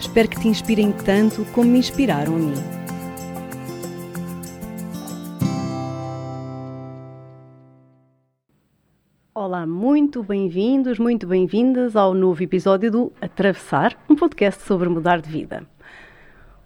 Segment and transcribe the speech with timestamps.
[0.00, 2.54] Espero que te inspirem tanto como me inspiraram a mim.
[9.34, 15.28] Olá, muito bem-vindos, muito bem-vindas ao novo episódio do Atravessar, um podcast sobre mudar de
[15.28, 15.66] vida.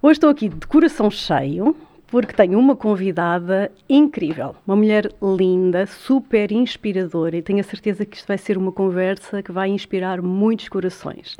[0.02, 1.74] Hoje estou aqui de coração cheio
[2.08, 8.16] porque tenho uma convidada incrível, uma mulher linda, super inspiradora e tenho a certeza que
[8.16, 11.38] isto vai ser uma conversa que vai inspirar muitos corações.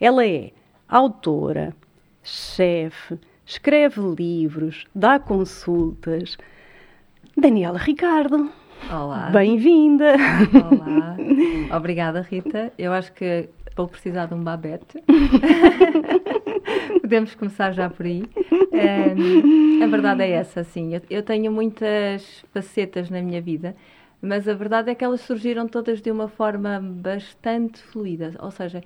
[0.00, 0.52] Ela é
[0.88, 1.74] autora,
[2.22, 6.38] chefe, escreve livros, dá consultas.
[7.36, 8.50] Daniela Ricardo.
[8.90, 9.28] Olá.
[9.30, 10.14] Bem-vinda.
[10.70, 11.16] Olá.
[11.76, 12.72] Obrigada, Rita.
[12.78, 15.02] Eu acho que vou precisar de um babete.
[17.02, 18.24] Podemos começar já por aí.
[18.72, 20.94] Um, a verdade é essa, sim.
[20.94, 23.76] Eu, eu, tenho muitas facetas na minha vida,
[24.22, 28.34] mas a verdade é que elas surgiram todas de uma forma bastante fluida.
[28.40, 28.82] Ou seja,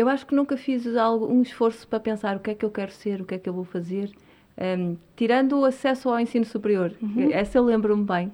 [0.00, 2.70] eu acho que nunca fiz algo, um esforço para pensar o que é que eu
[2.70, 4.10] quero ser, o que é que eu vou fazer.
[4.58, 7.30] Um, tirando o acesso ao ensino superior, uhum.
[7.32, 8.32] essa eu lembro-me bem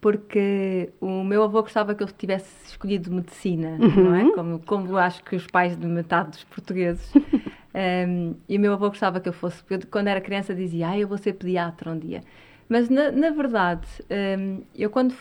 [0.00, 4.04] porque o meu avô gostava que eu tivesse escolhido medicina, uhum.
[4.04, 4.32] não é?
[4.32, 7.12] Como, como acho que os pais de metade dos portugueses.
[8.06, 10.98] um, e o meu avô gostava que eu fosse, porque quando era criança dizia, ah,
[10.98, 12.22] eu vou ser pediatra um dia.
[12.68, 13.88] Mas, na, na verdade,
[14.38, 15.12] um, eu quando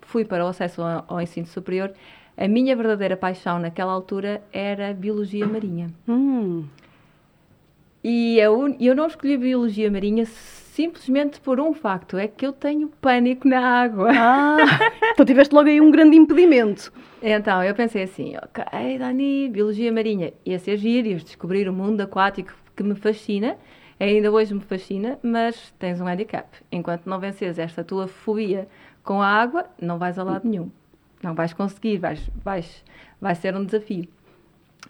[0.00, 1.92] fui para o acesso ao, ao, ensino superior,
[2.36, 5.90] a minha verdadeira paixão naquela altura era biologia marinha.
[6.08, 6.64] Hum.
[8.02, 12.88] E eu, eu não escolhi biologia marinha simplesmente por um facto, é que eu tenho
[13.00, 14.10] pânico na água.
[14.10, 14.56] Ah,
[15.12, 16.92] então tiveste logo aí um grande impedimento.
[17.22, 22.00] Então, eu pensei assim, ok, Dani, biologia marinha, ia ser giro, ias descobrir o mundo
[22.00, 23.56] aquático que me fascina,
[24.00, 26.48] ainda hoje me fascina, mas tens um handicap.
[26.72, 28.66] Enquanto não vences esta tua fobia
[29.04, 30.70] com a água, não vais a lado nenhum.
[31.22, 32.84] Não vais conseguir, vais, vais,
[33.20, 34.08] vai ser um desafio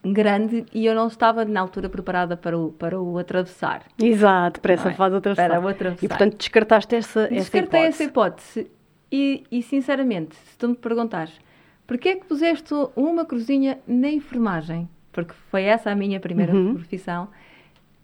[0.05, 3.85] grande e eu não estava na altura preparada para o, para o atravessar.
[4.03, 4.95] Exato, para essa é?
[4.95, 5.49] fase atravessar.
[5.49, 6.05] Para o atravessar.
[6.05, 8.51] E portanto descartaste essa, Descartei essa hipótese.
[8.51, 8.71] essa hipótese.
[9.13, 11.39] E, e sinceramente, se tu me perguntares
[11.87, 16.75] porquê é que puseste uma cruzinha na enfermagem, porque foi essa a minha primeira uhum.
[16.75, 17.29] profissão,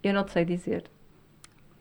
[0.02, 0.84] eu não te sei dizer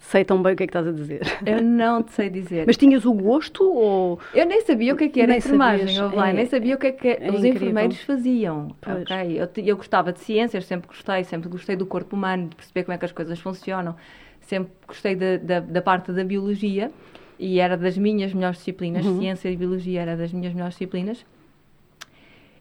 [0.07, 1.22] sei tão bem o que é que estás a dizer.
[1.45, 2.66] Eu não te sei dizer.
[2.66, 4.19] Mas tinhas o gosto ou...
[4.34, 6.88] Eu nem sabia o que, é que era nem enfermagem, é, nem sabia o que
[6.88, 7.51] é que é os incrível.
[7.53, 8.75] enfermeiros faziam.
[8.85, 12.84] Ok, eu, eu gostava de ciências, sempre gostei, sempre gostei do corpo humano, de perceber
[12.85, 13.95] como é que as coisas funcionam,
[14.40, 16.89] sempre gostei da, da, da parte da biologia
[17.38, 19.19] e era das minhas melhores disciplinas, uhum.
[19.19, 21.25] ciência e biologia era das minhas melhores disciplinas.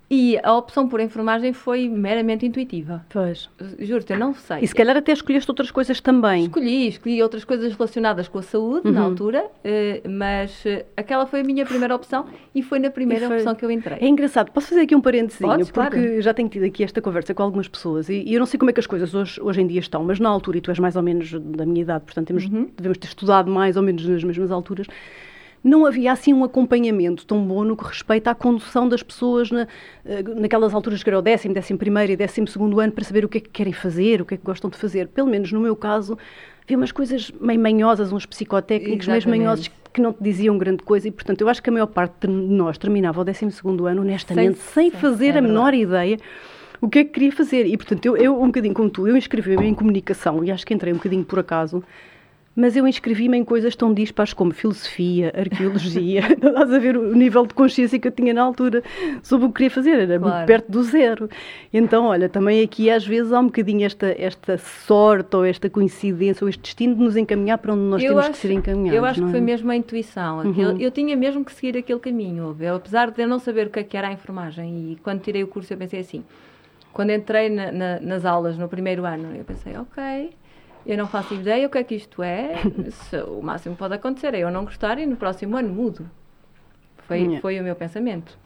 [0.08, 3.04] E a opção por enfermagem foi meramente intuitiva.
[3.08, 3.50] Pois.
[3.78, 4.58] Juro-te, eu não sei.
[4.62, 6.44] E se calhar até escolheste outras coisas também.
[6.44, 8.94] Escolhi, escolhi outras coisas relacionadas com a saúde uhum.
[8.94, 13.26] na altura, eh, mas eh, aquela foi a minha primeira opção e foi na primeira
[13.26, 13.38] foi...
[13.38, 13.98] opção que eu entrei.
[14.00, 14.52] É engraçado.
[14.52, 15.50] Posso fazer aqui um parentezinho?
[15.50, 16.22] Podes, porque claro.
[16.22, 18.72] já tenho tido aqui esta conversa com algumas pessoas e, eu não sei como é
[18.72, 20.94] que as coisas hoje, hoje em dia estão, mas na altura, e tu és mais
[20.94, 22.70] ou menos da minha idade, portanto temos, uhum.
[22.76, 24.86] devemos ter estudado mais ou menos nas mesmas alturas,
[25.62, 29.66] não havia assim um acompanhamento tão bom no que respeita à condução das pessoas na,
[30.04, 33.24] eh, naquelas alturas que era o décimo, décimo primeiro e décimo segundo ano para saber
[33.24, 35.08] o que é que querem fazer, o que é que gostam de fazer.
[35.08, 36.16] Pelo menos no meu caso,
[36.62, 41.08] havia umas coisas meio manhosas, uns psicotécnicos meio manhosos que não te diziam grande coisa
[41.08, 44.02] e, portanto, eu acho que a maior parte de nós terminava o décimo segundo ano,
[44.02, 46.18] honestamente, sem, sem fazer é a menor ideia
[46.80, 47.66] o que é que queria fazer.
[47.66, 50.74] E, portanto, eu, eu um bocadinho como tu, eu inscrevi-me em comunicação e acho que
[50.74, 51.82] entrei um bocadinho por acaso
[52.56, 56.22] mas eu inscrevi-me em coisas tão dispares como filosofia, arqueologia.
[56.32, 58.82] Estás a ver o nível de consciência que eu tinha na altura
[59.22, 60.36] sobre o que queria fazer, era claro.
[60.36, 61.28] muito perto do zero.
[61.70, 66.42] Então, olha, também aqui às vezes há um bocadinho esta, esta sorte ou esta coincidência
[66.42, 68.96] ou este destino de nos encaminhar para onde nós eu temos acho, que ser encaminhados.
[68.96, 69.42] Eu acho que foi é?
[69.42, 70.38] mesmo a intuição.
[70.38, 70.54] Uhum.
[70.56, 72.56] Eu, eu, tinha mesmo que seguir aquele caminho.
[72.58, 75.20] Eu, apesar de eu não saber o que, é que era a enfermagem e quando
[75.20, 76.24] tirei o curso eu pensei assim,
[76.90, 80.30] quando entrei na, na, nas aulas no primeiro ano, eu pensei, ok
[80.86, 82.54] eu não faço ideia o que é que isto é.
[83.28, 86.08] O máximo que pode acontecer é eu não gostar e no próximo ano mudo.
[87.06, 88.38] Foi, foi o meu pensamento.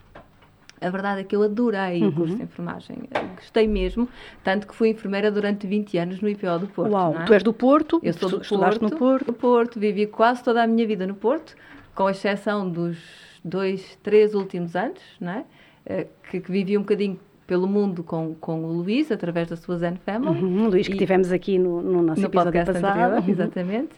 [0.79, 2.09] A verdade é que eu adorei uhum.
[2.09, 2.97] o curso de enfermagem.
[3.35, 4.09] Gostei mesmo,
[4.43, 6.91] tanto que fui enfermeira durante 20 anos no IPO do Porto.
[6.91, 7.25] Uau, é?
[7.25, 7.99] tu és do Porto?
[8.01, 9.25] Eu sou do Porto, no Porto.
[9.25, 11.55] Do Porto, vivi quase toda a minha vida no Porto,
[11.93, 12.97] com exceção dos
[13.45, 15.45] dois, três últimos anos, não é?
[15.85, 17.19] Eh, que, que vivi um bocadinho
[17.51, 20.41] pelo mundo com, com o Luís, através da sua Zen Family.
[20.41, 22.85] Uhum, Luís, que e, tivemos aqui no, no nosso no episódio passado.
[22.85, 23.29] Anterior, uhum.
[23.29, 23.89] Exatamente.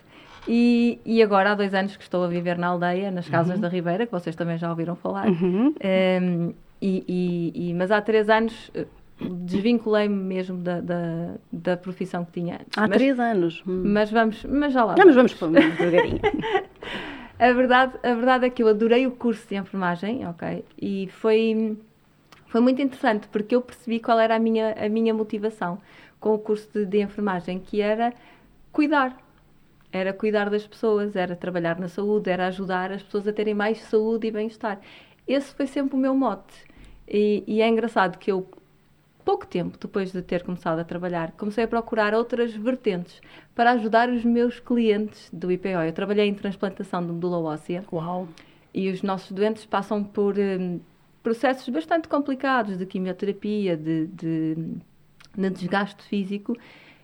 [0.48, 3.60] E, e, agora há dois anos que estou a viver na aldeia, nas Casas uhum.
[3.60, 5.28] da Ribeira, que vocês também já ouviram falar.
[5.28, 5.68] Uhum.
[5.68, 6.50] Um, ehm,
[6.82, 8.86] e, e, mas há três anos eh,
[9.20, 12.76] desvinculei-me mesmo da, da, da, profissão que tinha antes.
[12.76, 13.62] Há mas, três anos.
[13.68, 13.82] Hum.
[13.86, 14.96] Mas vamos, mas já lá.
[14.96, 16.20] Vamos, vamos pôr devagarinho.
[17.38, 20.64] a verdade, a verdade é que eu adorei o curso de enfermagem, ok?
[20.76, 21.78] E foi,
[22.54, 25.80] foi muito interessante porque eu percebi qual era a minha, a minha motivação
[26.20, 28.14] com o curso de, de enfermagem, que era
[28.70, 29.18] cuidar.
[29.90, 33.80] Era cuidar das pessoas, era trabalhar na saúde, era ajudar as pessoas a terem mais
[33.80, 34.80] saúde e bem-estar.
[35.26, 36.54] Esse foi sempre o meu mote.
[37.08, 38.46] E, e é engraçado que eu
[39.24, 43.20] pouco tempo depois de ter começado a trabalhar, comecei a procurar outras vertentes
[43.52, 45.82] para ajudar os meus clientes do IPO.
[45.84, 47.84] Eu trabalhei em transplantação de medula óssea.
[47.92, 48.28] Uau!
[48.72, 50.78] E os nossos doentes passam por um,
[51.24, 54.54] processos bastante complicados de quimioterapia, de, de,
[55.36, 56.56] de, desgaste físico.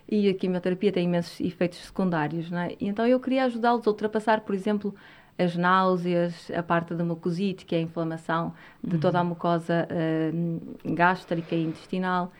[0.07, 2.77] E a quimioterapia tem imensos efeitos secundários, não é?
[2.79, 4.95] E então eu queria ajudá-los a ultrapassar, por exemplo,
[5.39, 8.53] as náuseas, a parte da mucosite, que é a inflamação
[8.83, 9.29] de toda a uhum.
[9.29, 12.33] mucosa uh, gástrica e intestinal.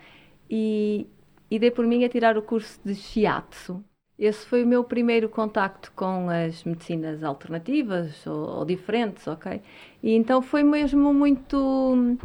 [0.51, 1.07] E,
[1.51, 3.83] e dei por mim a tirar o curso de Shiatsu.
[4.21, 9.63] Esse foi o meu primeiro contacto com as medicinas alternativas ou, ou diferentes, ok?
[10.03, 12.19] E então foi mesmo muito,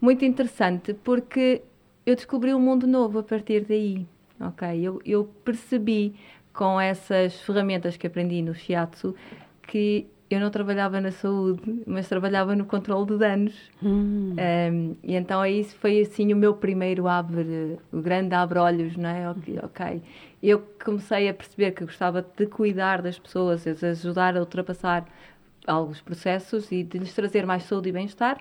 [0.00, 1.62] muito interessante porque
[2.04, 4.04] eu descobri um mundo novo a partir daí,
[4.40, 4.68] ok?
[4.82, 6.16] Eu, eu percebi
[6.52, 9.14] com essas ferramentas que aprendi no Shiatsu
[9.62, 13.54] que eu não trabalhava na saúde, mas trabalhava no controle de danos.
[13.82, 14.34] Hum.
[14.38, 19.30] Um, e então aí foi assim o meu primeiro abre, o grande abre-olhos, não é?
[19.30, 20.02] Ok, ok.
[20.42, 25.04] Eu comecei a perceber que gostava de cuidar das pessoas, de ajudar a ultrapassar
[25.66, 28.38] alguns processos e de lhes trazer mais saúde e bem-estar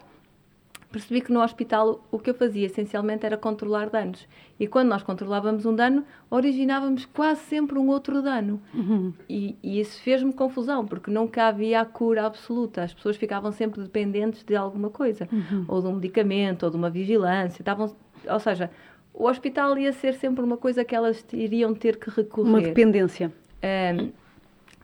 [0.92, 4.28] percebi que no hospital o que eu fazia essencialmente era controlar danos.
[4.60, 8.62] E quando nós controlávamos um dano, originávamos quase sempre um outro dano.
[8.74, 9.14] Uhum.
[9.28, 12.84] E, e, isso fez-me confusão, porque nunca havia a cura absoluta.
[12.84, 15.66] As pessoas ficavam sempre dependentes de alguma coisa, uhum.
[15.68, 17.62] ou de um medicamento, ou de uma vigilância.
[17.62, 17.94] Estavam,
[18.28, 18.70] ou seja,
[19.14, 22.50] o hospital ia ser sempre uma coisa que elas iriam ter que recorrer.
[22.50, 23.32] Uma dependência.
[23.64, 24.12] Um,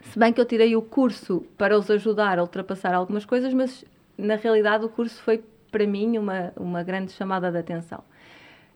[0.02, 3.86] se bem que eu tirei o curso para os ajudar a ultrapassar algumas coisas, mas
[4.18, 8.04] na realidade o curso foi para mim uma, uma grande chamada de atenção.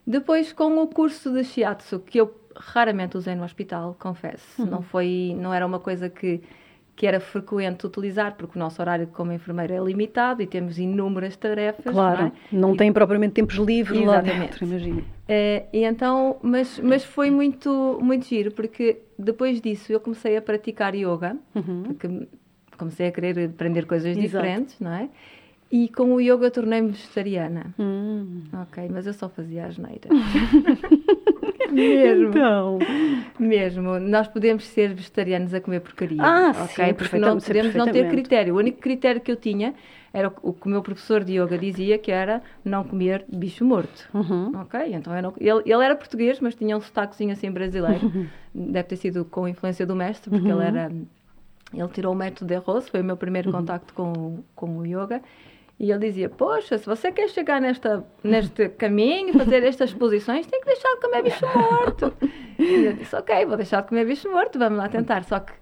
[0.07, 4.67] Depois, com o curso de shiatsu, que eu raramente usei no hospital, confesso, uhum.
[4.67, 6.41] não foi, não era uma coisa que
[6.95, 11.35] que era frequente utilizar, porque o nosso horário como enfermeira é limitado e temos inúmeras
[11.35, 11.93] tarefas.
[11.93, 12.31] Claro, não, é?
[12.51, 14.33] não tem propriamente tempos livres Exatamente.
[14.33, 15.03] lá dentro, imagino.
[15.27, 20.41] É, e então, mas, mas foi muito, muito giro, porque depois disso eu comecei a
[20.41, 21.83] praticar yoga, uhum.
[21.83, 22.27] porque
[22.77, 24.21] comecei a querer aprender coisas Exato.
[24.21, 25.09] diferentes, não é?
[25.71, 27.73] E com o yoga tornei-me vegetariana.
[27.79, 28.43] Hum.
[28.61, 30.09] Ok, mas eu só fazia asneira.
[31.71, 32.29] mesmo.
[32.29, 32.79] Então.
[33.39, 33.99] Mesmo.
[33.99, 36.21] Nós podemos ser vegetarianos a comer porcaria.
[36.21, 36.85] Ah, ok?
[36.85, 38.55] Sim, Porque não podemos não ter critério.
[38.55, 39.73] O único critério que eu tinha
[40.13, 44.09] era o que o meu professor de yoga dizia, que era não comer bicho morto.
[44.13, 44.51] Uhum.
[44.61, 44.79] Ok?
[44.93, 48.05] Então não, ele, ele era português, mas tinha um sotaquezinho assim brasileiro.
[48.05, 48.27] Uhum.
[48.55, 50.61] Deve ter sido com a influência do mestre, porque uhum.
[50.61, 50.91] ele era.
[51.73, 53.57] Ele tirou o método de arroz, foi o meu primeiro uhum.
[53.57, 55.21] contacto com, com o yoga.
[55.79, 60.59] E ele dizia: Poxa, se você quer chegar nesta, neste caminho, fazer estas posições, tem
[60.59, 62.13] que deixar de comer bicho morto.
[62.57, 65.23] e eu disse: Ok, vou deixar de comer bicho morto, vamos lá tentar.
[65.25, 65.53] Só que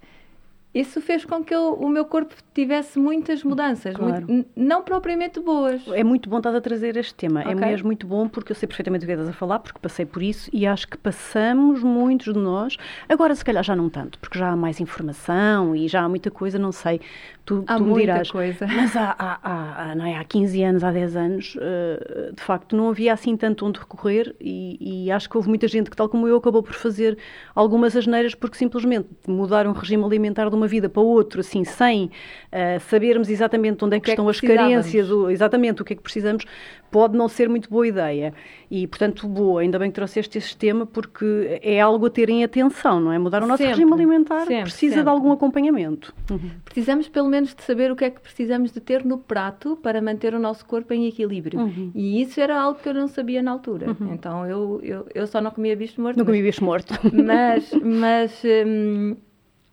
[0.74, 4.26] isso fez com que eu, o meu corpo tivesse muitas mudanças, claro.
[4.28, 5.82] muito, não propriamente boas.
[5.90, 7.64] É muito bom estar a trazer este tema, é okay.
[7.64, 10.06] é mesmo muito bom porque eu sei perfeitamente o que estás a falar, porque passei
[10.06, 12.78] por isso e acho que passamos muitos de nós,
[13.08, 16.32] agora se calhar já não tanto, porque já há mais informação e já há muita
[16.32, 17.00] coisa, não sei,
[17.46, 18.32] tu, há tu me dirás.
[18.32, 18.66] Coisa.
[18.66, 22.76] Mas há, há, há, não é, há 15 anos, há 10 anos, eh, de facto
[22.76, 26.10] não havia assim tanto onde recorrer e, e acho que houve muita gente que, tal
[26.10, 27.18] como eu, acabou por fazer
[27.54, 31.64] algumas asneiras porque simplesmente mudaram o regime alimentar de uma uma vida para outro, assim,
[31.64, 35.82] sem uh, sabermos exatamente onde é que, que estão é que as carências, o, exatamente
[35.82, 36.46] o que é que precisamos,
[36.90, 38.34] pode não ser muito boa ideia.
[38.70, 42.44] E, portanto, boa, ainda bem que trouxeste este tema, porque é algo a ter em
[42.44, 43.20] atenção, não é?
[43.20, 45.04] Mudar o nosso sempre, regime alimentar sempre, precisa sempre.
[45.04, 46.14] de algum acompanhamento.
[46.30, 46.52] Uhum.
[46.64, 50.02] Precisamos, pelo menos, de saber o que é que precisamos de ter no prato para
[50.02, 51.60] manter o nosso corpo em equilíbrio.
[51.60, 51.92] Uhum.
[51.96, 53.88] E isso era algo que eu não sabia na altura.
[53.90, 54.14] Uhum.
[54.14, 56.18] Então, eu, eu, eu só não comia bicho morto.
[56.18, 56.94] Não mas, comia bicho morto.
[57.14, 59.16] Mas, mas hum,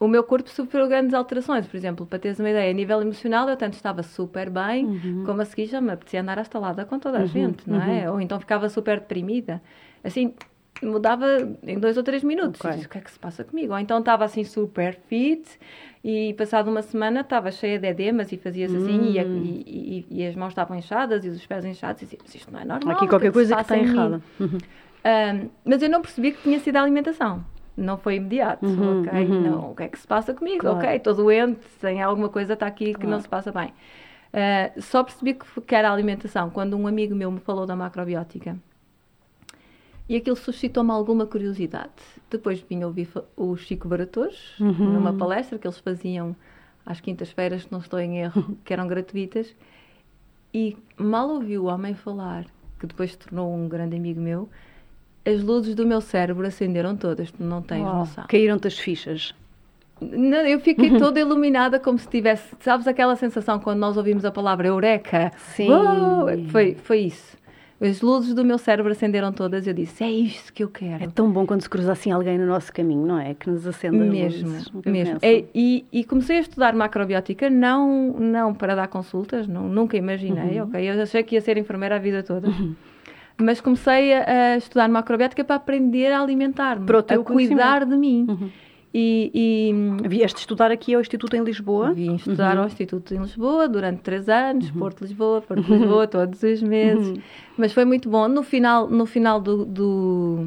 [0.00, 1.66] o meu corpo sofreu grandes alterações.
[1.66, 5.24] Por exemplo, para teres uma ideia, a nível emocional, eu tanto estava super bem, uhum.
[5.26, 7.26] como a seguir já me apetecia andar à estalada com toda a uhum.
[7.26, 8.08] gente, não é?
[8.08, 8.14] Uhum.
[8.14, 9.60] Ou então ficava super deprimida.
[10.02, 10.34] Assim,
[10.82, 11.26] mudava
[11.62, 12.58] em dois ou três minutos.
[12.58, 12.72] Okay.
[12.72, 13.74] Disse, o que é que se passa comigo?
[13.74, 15.46] Ou então estava assim super fit
[16.02, 19.04] e passado uma semana estava cheia de edemas e fazias assim hum.
[19.04, 22.34] e, e, e, e, as mãos estavam inchadas e os pés inchados e dizia, mas
[22.34, 22.96] isto não é normal.
[22.96, 24.22] Aqui qualquer que coisa que está errada.
[24.40, 24.58] Uhum.
[25.04, 27.44] Um, mas eu não percebi que tinha sido a alimentação.
[27.76, 29.24] Não foi imediato, uhum, ok?
[29.24, 29.40] Uhum.
[29.42, 30.60] Não, o que é que se passa comigo?
[30.60, 30.78] Claro.
[30.78, 33.00] Ok, estou doente, tem alguma coisa está aqui claro.
[33.00, 33.72] que não se passa bem.
[34.32, 37.74] Uh, só percebi que, que era a alimentação quando um amigo meu me falou da
[37.74, 38.56] macrobiótica
[40.10, 41.92] e aquilo suscitou-me alguma curiosidade.
[42.28, 44.94] Depois vim ouvir o Chico Baratores, uhum.
[44.94, 46.34] numa palestra que eles faziam
[46.84, 49.54] às quintas-feiras, se não estou em erro, que eram gratuitas,
[50.52, 52.44] e mal ouvi o homem falar,
[52.80, 54.48] que depois se tornou um grande amigo meu,
[55.24, 58.24] as luzes do meu cérebro acenderam todas, não tens oh, noção.
[58.28, 59.34] Caíram-te as fichas.
[60.00, 64.30] Não, eu fiquei toda iluminada como se tivesse, sabes aquela sensação quando nós ouvimos a
[64.30, 65.30] palavra eureka?
[65.36, 65.70] Sim.
[65.70, 66.26] Uou!
[66.50, 67.38] Foi, foi isso.
[67.80, 71.02] As luzes do meu cérebro acenderam todas e eu disse: É isto que eu quero.
[71.02, 73.32] É tão bom quando se cruza assim alguém no nosso caminho, não é?
[73.32, 74.70] Que nos acende mesmo, luzes.
[74.84, 75.18] Mesmo.
[75.22, 80.60] É, e, e, comecei a estudar macrobiótica, não, não para dar consultas, não, nunca imaginei,
[80.60, 80.68] uhum.
[80.68, 80.90] ok?
[80.90, 82.48] Eu achei que ia ser enfermeira a vida toda.
[82.48, 82.74] Uhum.
[83.42, 88.26] Mas comecei a, a, estudar macrobiótica para aprender a alimentar-me, a cuidar de mim.
[88.28, 88.50] Uhum.
[88.92, 89.30] E,
[90.02, 91.92] e vieste estudar aqui ao Instituto em Lisboa?
[91.92, 92.62] Vim estudar uhum.
[92.62, 94.80] ao Instituto em Lisboa durante três anos, uhum.
[94.80, 97.08] Porto Lisboa, Porto Lisboa, todos os meses.
[97.08, 97.22] Uhum.
[97.56, 98.26] Mas foi muito bom.
[98.26, 100.44] No final, no final do, do,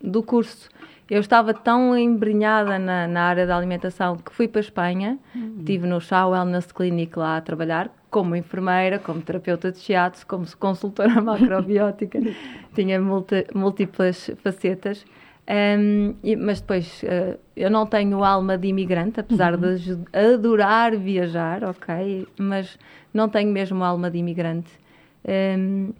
[0.00, 0.70] do curso,
[1.10, 5.56] eu estava tão embrenhada na, na, área da alimentação que fui para a Espanha, uhum.
[5.58, 10.46] estive no Shaw Wellness Clinic lá a trabalhar, como enfermeira, como terapeuta de shiatsu, como
[10.58, 12.18] consultora macrobiótica,
[12.74, 15.04] tinha multi, múltiplas facetas.
[15.48, 19.74] Um, mas depois, uh, eu não tenho alma de imigrante, apesar uhum.
[19.74, 22.26] de adorar viajar, ok?
[22.38, 22.78] Mas
[23.12, 24.70] não tenho mesmo alma de imigrante.
[25.26, 25.92] Um,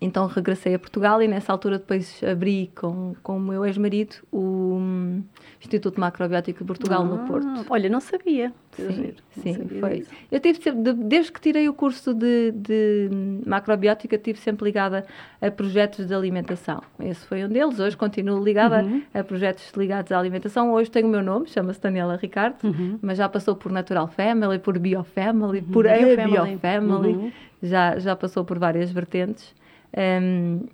[0.00, 4.76] então regressei a Portugal e nessa altura depois abri com, com o meu ex-marido o
[4.76, 5.22] um,
[5.60, 7.66] Instituto Macrobiótico de Portugal ah, no Porto.
[7.68, 8.52] Olha, não sabia.
[8.76, 9.98] Sim, sim sabia foi.
[9.98, 10.10] Isso.
[10.30, 13.10] Eu tive sempre, desde que tirei o curso de, de
[13.44, 15.04] macrobiótica, tive sempre ligada
[15.40, 16.80] a projetos de alimentação.
[17.00, 17.80] Esse foi um deles.
[17.80, 19.02] Hoje continuo ligada uhum.
[19.12, 20.72] a projetos ligados à alimentação.
[20.72, 22.98] Hoje tenho o meu nome, chama-se Daniela Ricardo, uhum.
[23.02, 25.72] mas já passou por Natural Family, por Biofamily, uhum.
[25.72, 27.14] por a Biofamily.
[27.14, 27.32] Uhum.
[27.60, 29.52] Já, já passou por várias vertentes.
[29.96, 30.66] Um,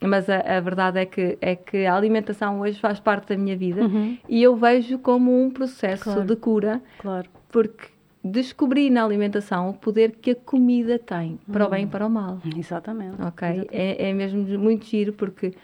[0.00, 3.56] mas a, a, verdade é que, é que a alimentação hoje faz parte da minha
[3.56, 4.18] vida uhum.
[4.28, 6.24] e eu vejo como um processo claro.
[6.24, 7.28] de cura, claro.
[7.50, 7.88] porque
[8.22, 11.68] descobri na alimentação o poder que a comida tem, para uhum.
[11.68, 12.40] o bem e para o mal.
[12.56, 13.22] Exatamente.
[13.22, 13.48] Ok?
[13.48, 13.68] Exatamente.
[13.70, 15.54] É, é mesmo muito giro porque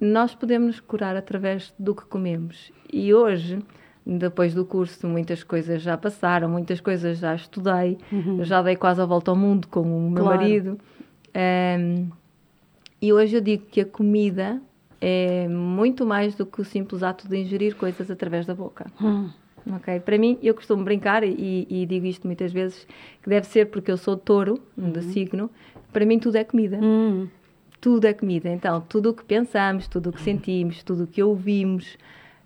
[0.00, 2.70] nós podemos nos curar através do que comemos.
[2.92, 3.58] E hoje,
[4.06, 8.44] depois do curso, muitas coisas já passaram, muitas coisas já estudei, uhum.
[8.44, 10.40] já dei quase a volta ao mundo com o meu claro.
[10.40, 10.78] marido.
[11.34, 12.08] Um,
[13.00, 14.60] e hoje eu digo que a comida
[15.00, 18.86] é muito mais do que o simples ato de ingerir coisas através da boca.
[19.00, 19.30] Hum.
[19.76, 20.00] Ok?
[20.00, 22.86] Para mim, eu costumo brincar e, e, digo isto muitas vezes,
[23.22, 24.90] que deve ser porque eu sou touro, uhum.
[24.90, 25.50] de signo,
[25.92, 26.78] para mim tudo é comida.
[26.78, 27.28] Uhum.
[27.80, 28.48] Tudo é comida.
[28.48, 31.96] Então, tudo o que pensamos, tudo o que sentimos, tudo o que ouvimos,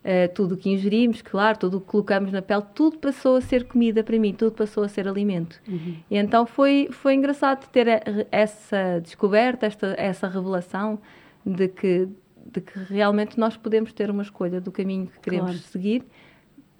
[0.03, 3.41] Uh, tudo o que ingerimos, claro, tudo o que colocamos na pele, tudo passou a
[3.41, 5.61] ser comida para mim, tudo passou a ser alimento.
[5.69, 5.97] Uhum.
[6.11, 8.01] E então foi, foi engraçado ter a,
[8.33, 10.99] essa descoberta, esta, essa revelação
[11.47, 12.09] de que,
[12.45, 15.67] de que realmente nós podemos ter uma escolha do caminho que queremos claro.
[15.67, 16.05] seguir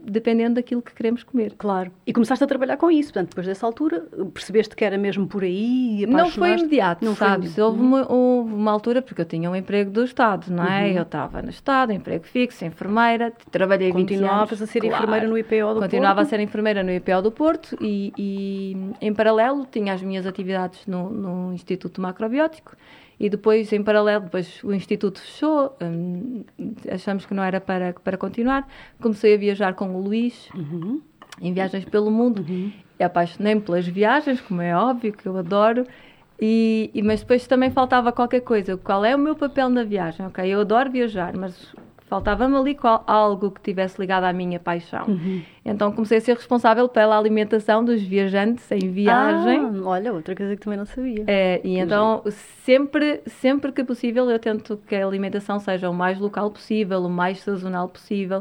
[0.05, 1.55] dependendo daquilo que queremos comer.
[1.57, 1.91] Claro.
[2.07, 5.43] E começaste a trabalhar com isso, portanto, depois dessa altura, percebeste que era mesmo por
[5.43, 6.07] aí?
[6.09, 7.55] Não foi imediato, não sabes?
[7.55, 7.65] Foi...
[7.65, 10.87] Houve, uma, houve uma altura, porque eu tinha um emprego do Estado, não é?
[10.87, 10.97] Uhum.
[10.97, 14.97] Eu estava no Estado, emprego fixo, enfermeira, trabalhei Continuavas a ser claro.
[14.97, 15.91] enfermeira no IPO do Continuava Porto?
[15.91, 20.27] Continuava a ser enfermeira no IPO do Porto e, e, em paralelo, tinha as minhas
[20.27, 22.77] atividades no, no Instituto Macrobiótico
[23.19, 26.45] e depois, em paralelo, depois o Instituto fechou, hum,
[26.91, 28.67] achamos que não era para, para continuar.
[29.01, 31.01] Comecei a viajar com o Luís, uhum.
[31.41, 32.73] em viagens pelo mundo, uhum.
[32.99, 35.87] apaixonei-me pelas viagens, como é óbvio, que eu adoro.
[36.41, 38.77] E, e, mas depois também faltava qualquer coisa.
[38.77, 40.27] Qual é o meu papel na viagem?
[40.27, 41.73] Ok, eu adoro viajar, mas
[42.13, 42.77] Faltava-me ali
[43.07, 45.07] algo que tivesse ligado à minha paixão.
[45.09, 45.41] Uhum.
[45.65, 49.61] Então comecei a ser responsável pela alimentação dos viajantes em viagem.
[49.61, 51.25] Ah, olha, outra coisa que também não sabia.
[51.27, 52.23] É, e então
[52.67, 57.09] sempre, sempre que possível eu tento que a alimentação seja o mais local possível, o
[57.09, 58.41] mais sazonal possível.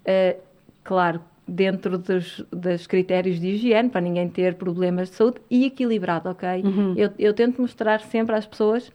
[0.00, 0.40] Uh,
[0.82, 6.30] claro, dentro dos, dos, critérios de higiene, para ninguém ter problemas de saúde e equilibrado,
[6.30, 6.62] ok?
[6.64, 6.94] Uhum.
[6.96, 8.90] Eu, eu tento mostrar sempre às pessoas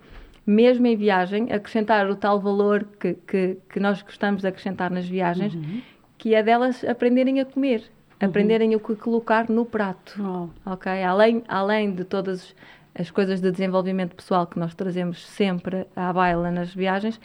[0.45, 5.07] mesmo em viagem, acrescentar o tal valor que, que, que nós gostamos de acrescentar nas
[5.07, 5.81] viagens, uhum.
[6.17, 7.83] que é delas aprenderem a comer,
[8.21, 8.27] uhum.
[8.29, 10.71] aprenderem o que colocar no prato, oh.
[10.71, 11.03] ok?
[11.03, 12.55] Além, além de todas
[12.93, 17.19] as coisas de desenvolvimento pessoal que nós trazemos sempre à baila nas viagens,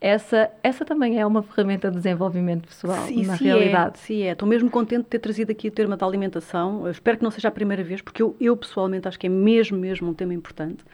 [0.00, 3.94] essa, essa também é uma ferramenta de desenvolvimento pessoal, sim, na sim realidade.
[3.94, 4.32] É, sim, é.
[4.32, 6.84] Estou mesmo contente de ter trazido aqui o tema da alimentação.
[6.84, 9.30] Eu espero que não seja a primeira vez, porque eu, eu pessoalmente acho que é
[9.30, 10.84] mesmo, mesmo um tema importante.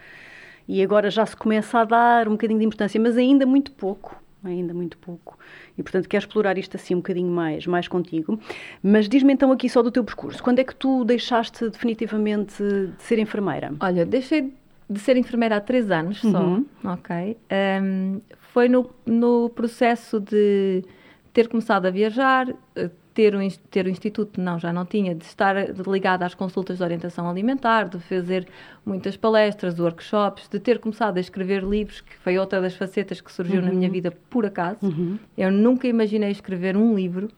[0.67, 4.15] E agora já se começa a dar um bocadinho de importância, mas ainda muito pouco,
[4.43, 5.37] ainda muito pouco.
[5.77, 8.39] E, portanto, quero explorar isto assim um bocadinho mais, mais contigo.
[8.81, 10.41] Mas diz-me então aqui só do teu percurso.
[10.41, 13.73] Quando é que tu deixaste definitivamente de ser enfermeira?
[13.79, 14.53] Olha, deixei
[14.89, 16.65] de ser enfermeira há três anos só, uhum.
[16.83, 17.37] ok?
[17.81, 18.21] Um,
[18.53, 20.83] foi no, no processo de
[21.33, 23.39] ter começado a viajar, eh, ter o,
[23.69, 25.55] ter o instituto, não, já não tinha, de estar
[25.87, 28.47] ligada às consultas de orientação alimentar, de fazer
[28.85, 33.31] muitas palestras, workshops, de ter começado a escrever livros, que foi outra das facetas que
[33.31, 33.67] surgiu uhum.
[33.67, 34.79] na minha vida por acaso.
[34.81, 35.17] Uhum.
[35.37, 37.29] Eu nunca imaginei escrever um livro.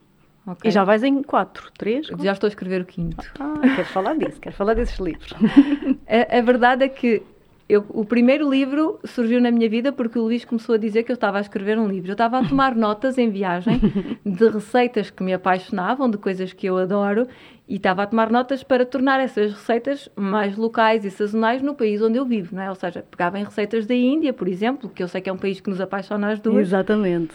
[0.47, 0.69] Okay.
[0.69, 2.07] E já vais em quatro, três?
[2.21, 3.31] Já estou a escrever o quinto.
[3.39, 5.33] Ah, quero falar disso, quero falar desses livros.
[6.07, 7.23] a, a verdade é que
[7.67, 11.11] eu, o primeiro livro surgiu na minha vida porque o Luís começou a dizer que
[11.11, 12.11] eu estava a escrever um livro.
[12.11, 13.81] Eu estava a tomar notas em viagem
[14.23, 17.27] de receitas que me apaixonavam, de coisas que eu adoro,
[17.67, 22.01] e estava a tomar notas para tornar essas receitas mais locais e sazonais no país
[22.03, 22.69] onde eu vivo, não é?
[22.69, 25.37] Ou seja, pegava em receitas da Índia, por exemplo, que eu sei que é um
[25.37, 26.67] país que nos apaixona as duas.
[26.67, 27.33] Exatamente.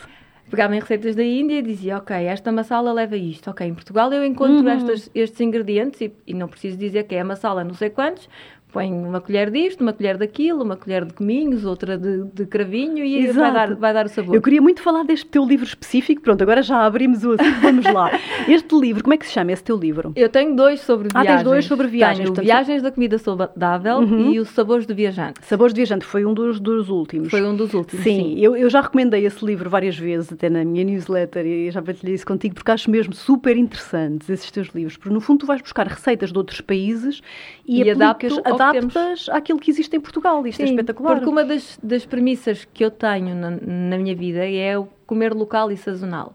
[0.51, 3.51] Pegava em receitas da Índia e dizia, ok, esta massala leva isto.
[3.51, 4.69] Ok, em Portugal eu encontro uhum.
[4.69, 8.29] estas, estes ingredientes e, e, não preciso dizer que é a massala não sei quantos,
[8.71, 13.05] põe uma colher disto, uma colher daquilo, uma colher de cominhos, outra de, de cravinho
[13.05, 14.35] e vai dar, vai dar o sabor.
[14.35, 16.23] Eu queria muito falar deste teu livro específico.
[16.23, 18.11] Pronto, agora já abrimos o assunto, vamos lá.
[18.49, 20.13] Este livro, como é que se chama esse teu livro?
[20.17, 21.31] Eu tenho dois sobre viagens.
[21.31, 22.19] Ah, tens dois sobre viagens.
[22.19, 22.45] Tenho portanto...
[22.45, 24.33] Viagens da Comida Saudável uhum.
[24.33, 25.45] e os Sabores do Viajante.
[25.45, 27.31] Sabores do Viajante foi um dos, dos últimos.
[27.31, 28.17] Foi um dos últimos, sim.
[28.17, 28.41] sim.
[28.41, 32.15] Eu, eu já recomendei esse livro várias vezes, até na minha newsletter, e já partilhei
[32.15, 34.97] isso contigo, porque acho mesmo super interessantes esses teus livros.
[34.97, 37.21] Porque no fundo tu vais buscar receitas de outros países
[37.67, 40.47] e, e aplicas, adaptas àquilo que existe em Portugal.
[40.47, 41.15] Isto é Sim, é espetacular.
[41.17, 45.35] Porque uma das, das premissas que eu tenho na, na minha vida é o comer
[45.35, 46.35] local e sazonal.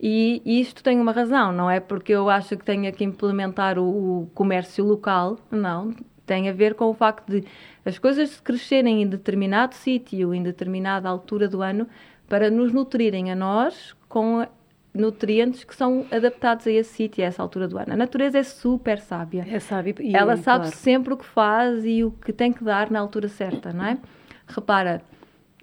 [0.00, 3.78] E, e isto tem uma razão, não é porque eu acho que tenha que implementar
[3.78, 5.94] o, o comércio local, não.
[6.26, 7.44] Tem a ver com o facto de
[7.84, 11.86] as coisas crescerem em determinado sítio, em determinada altura do ano,
[12.28, 14.46] para nos nutrirem a nós com
[14.94, 17.92] nutrientes que são adaptados a esse sítio, a essa altura do ano.
[17.92, 19.44] A natureza é super sábia.
[19.50, 19.94] É sábia.
[20.00, 20.76] E, Ela sabe claro.
[20.76, 23.98] sempre o que faz e o que tem que dar na altura certa, não é?
[24.46, 25.02] Repara,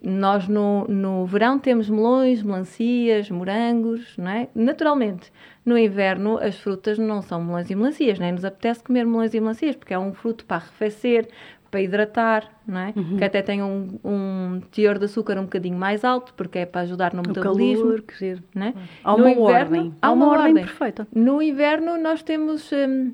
[0.03, 4.49] nós no, no verão temos melões, melancias, morangos, não é?
[4.53, 5.31] Naturalmente.
[5.63, 9.39] No inverno as frutas não são melões e melancias, nem nos apetece comer melões e
[9.39, 11.29] melancias, porque é um fruto para arrefecer,
[11.71, 12.93] para hidratar, não é?
[12.93, 13.17] Uhum.
[13.17, 16.81] Que até tem um, um, teor de açúcar um bocadinho mais alto, porque é para
[16.81, 17.85] ajudar no o metabolismo.
[17.85, 18.73] Calor, que não é?
[19.01, 19.95] Há uma inverno, ordem.
[20.01, 21.07] Há uma, uma ordem, ordem perfeita.
[21.15, 22.69] No inverno nós temos...
[22.73, 23.13] Hum,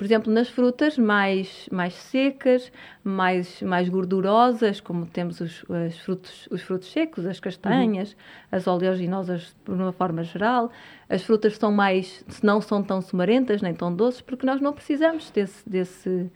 [0.00, 2.72] por exemplo, nas frutas mais, mais secas,
[3.04, 8.18] mais, mais gordurosas, como temos os, os, frutos, os frutos secos, as castanhas, uhum.
[8.50, 10.70] as oleaginosas de uma forma geral.
[11.06, 15.30] As frutas são mais, não são tão sumarentas nem tão doces, porque nós não precisamos
[15.30, 16.30] desse, desse,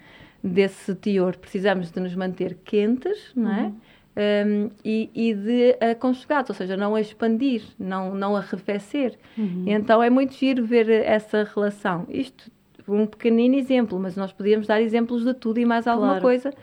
[0.45, 1.37] desse teor.
[1.39, 3.63] Precisamos de nos manter quentes, não é?
[3.63, 3.75] Uhum.
[4.17, 9.19] Um, e, e, de aconchegados, ou seja, não a expandir, não, não arrefecer.
[9.37, 9.65] Uhum.
[9.67, 12.07] Então é muito giro ver essa relação.
[12.09, 12.49] Isto,
[12.87, 16.23] um pequenino exemplo, mas nós podíamos dar exemplos de tudo e mais alguma claro.
[16.23, 16.55] coisa.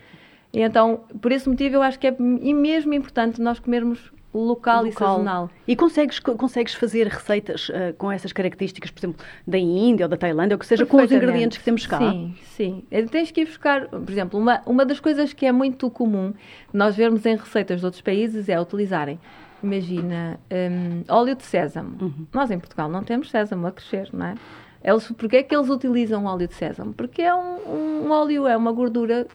[0.54, 4.92] Então, por esse motivo, eu acho que é mesmo importante nós comermos local, local, e
[4.92, 5.50] sazonal.
[5.68, 10.18] E consegues, consegues fazer receitas uh, com essas características, por exemplo, da Índia ou da
[10.18, 12.00] Tailândia, ou que seja, com os ingredientes que temos cá?
[12.00, 12.84] Sim, sim.
[12.90, 16.34] Eh, tens que ir buscar, por exemplo, uma, uma das coisas que é muito comum
[16.74, 19.20] nós vermos em receitas de outros países é utilizarem,
[19.62, 21.98] imagina, um, óleo de sésamo.
[22.02, 22.28] Uhum.
[22.34, 24.36] Nós em Portugal não temos sésamo a crescer, não é?
[24.84, 26.94] Eles, porquê é que eles utilizam óleo de sésamo?
[26.94, 29.28] Porque é um, um óleo, é uma gordura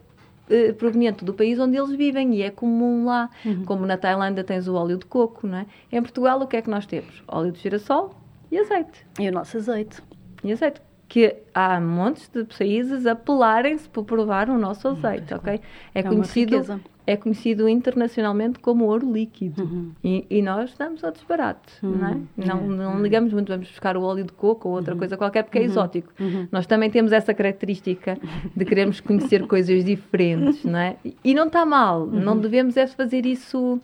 [0.49, 3.31] eh, proveniente do país onde eles vivem e é comum lá.
[3.45, 3.65] Uhum.
[3.65, 5.67] Como na Tailândia tens o óleo de coco, não é?
[5.91, 7.23] Em Portugal o que é que nós temos?
[7.27, 8.15] Óleo de girassol
[8.51, 9.07] e azeite.
[9.19, 10.03] E o nosso azeite.
[10.45, 10.81] E azeite.
[11.09, 15.61] Que há montes de países a pelarem-se por provar o nosso azeite, ok?
[15.95, 19.63] É, é conhecido é conhecido internacionalmente como ouro líquido.
[19.63, 19.93] Uhum.
[20.03, 21.91] E, e, nós damos ao desbarato, uhum.
[21.91, 22.17] não é?
[22.37, 22.77] Não, é.
[22.77, 24.99] não ligamos muito, vamos buscar o óleo de coco ou outra uhum.
[24.99, 25.67] coisa qualquer porque é uhum.
[25.67, 26.13] exótico.
[26.19, 26.49] Uhum.
[26.51, 28.19] Nós também temos essa característica
[28.55, 30.97] de queremos conhecer coisas diferentes, não é?
[31.23, 32.41] E não está mal, não uhum.
[32.41, 33.81] devemos é fazer isso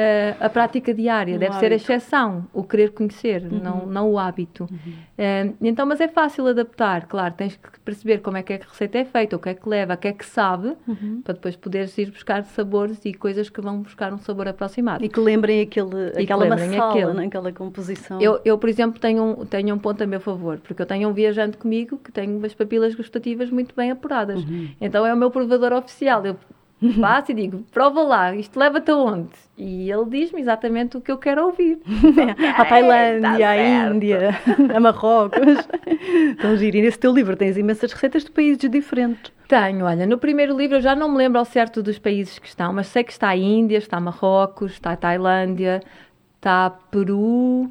[0.00, 1.60] uh, a prática diária, deve hábito.
[1.60, 3.58] ser a exceção, o querer conhecer, uhum.
[3.58, 4.66] não, não o hábito.
[4.70, 5.50] Uhum.
[5.52, 8.98] Uh, então, mas é fácil adaptar, claro, tens que perceber como é que a receita
[8.98, 11.20] é feita, o que é que leva, o que é que sabe, uhum.
[11.22, 15.04] para depois poderes ir buscar sabores e coisas que vão buscar um sabor aproximado.
[15.04, 17.12] E que lembrem aquele, aquela lembrem massala, aquele.
[17.12, 17.26] Né?
[17.26, 18.20] aquela composição.
[18.20, 21.08] Eu, eu, por exemplo, tenho um, tenho um ponto a meu favor, porque eu tenho
[21.08, 24.42] um viajante comigo que tem umas papilas gustativas muito bem apuradas.
[24.42, 24.68] Uhum.
[24.80, 26.24] Então é o meu provador oficial.
[26.24, 26.36] Eu
[27.00, 29.28] Passo e digo, prova lá, isto leva-te aonde?
[29.56, 31.78] E ele diz-me exatamente o que eu quero ouvir.
[32.56, 34.30] a Tailândia, tá a Índia,
[34.74, 35.68] a Marrocos.
[36.30, 36.78] Então, giro.
[36.78, 39.30] E nesse teu livro tens imensas receitas de países diferentes.
[39.46, 42.46] Tenho, olha, no primeiro livro eu já não me lembro ao certo dos países que
[42.46, 45.82] estão, mas sei que está a Índia, está a Marrocos, está a Tailândia,
[46.36, 47.70] está a Peru,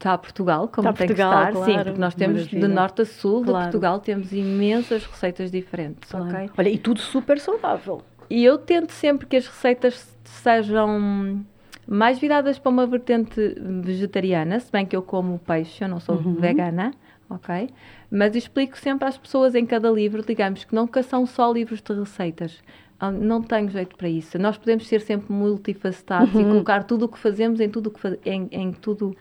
[0.00, 1.52] está a Portugal, como está tem Portugal, que estar.
[1.52, 3.58] Claro, Sim, porque nós temos de norte a sul claro.
[3.58, 6.26] de Portugal, temos imensas receitas diferentes, claro.
[6.26, 6.50] ok?
[6.56, 8.02] Olha, e tudo super saudável.
[8.28, 11.44] E eu tento sempre que as receitas sejam
[11.86, 16.16] mais viradas para uma vertente vegetariana, se bem que eu como peixe, eu não sou
[16.16, 16.34] uhum.
[16.34, 16.92] vegana,
[17.28, 17.68] ok?
[18.10, 21.92] Mas explico sempre às pessoas em cada livro, digamos, que nunca são só livros de
[21.92, 22.62] receitas.
[22.98, 24.38] Ah, não tenho jeito para isso.
[24.38, 26.40] Nós podemos ser sempre multifacetados uhum.
[26.42, 29.16] e colocar tudo o que fazemos em tudo que em, em tudo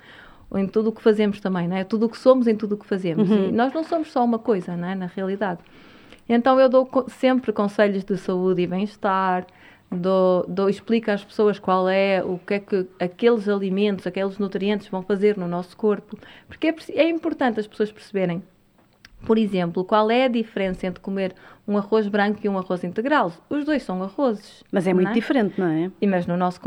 [0.55, 1.83] em tudo o que fazemos também, não é?
[1.83, 3.29] Tudo o que somos em tudo o que fazemos.
[3.29, 3.49] Uhum.
[3.49, 4.95] E nós não somos só uma coisa, não é?
[4.95, 5.59] Na realidade.
[6.27, 9.45] Então eu dou sempre conselhos de saúde e bem-estar,
[9.91, 14.87] dou, dou, explico às pessoas qual é, o que é que aqueles alimentos, aqueles nutrientes
[14.87, 18.43] vão fazer no nosso corpo, porque é, é importante as pessoas perceberem
[19.25, 21.35] por exemplo, qual é a diferença entre comer
[21.67, 23.33] um arroz branco e um arroz integral?
[23.49, 24.63] Os dois são arrozes.
[24.71, 25.13] Mas é muito é?
[25.13, 25.91] diferente, não é?
[26.01, 26.59] E mas no nosso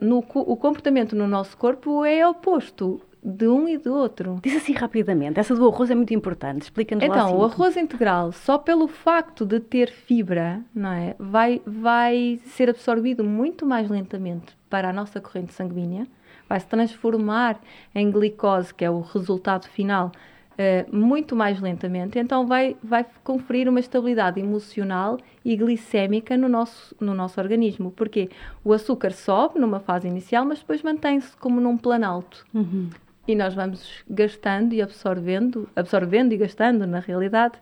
[0.00, 4.38] no, o comportamento no nosso corpo é oposto de um e do outro.
[4.42, 7.36] Diz assim rapidamente, essa do arroz é muito importante, explica-nos então, assim.
[7.36, 13.22] o arroz integral, só pelo facto de ter fibra, não é, vai, vai ser absorvido
[13.22, 16.06] muito mais lentamente para a nossa corrente sanguínea,
[16.48, 17.60] vai se transformar
[17.94, 20.10] em glicose, que é o resultado final,
[20.52, 26.96] uh, muito mais lentamente, então vai, vai conferir uma estabilidade emocional e glicémica no nosso,
[27.00, 28.30] no nosso organismo, porque
[28.64, 32.44] o açúcar sobe numa fase inicial, mas depois mantém-se como num planalto.
[32.54, 32.88] Uhum
[33.30, 37.54] e nós vamos gastando e absorvendo, absorvendo e gastando, na realidade,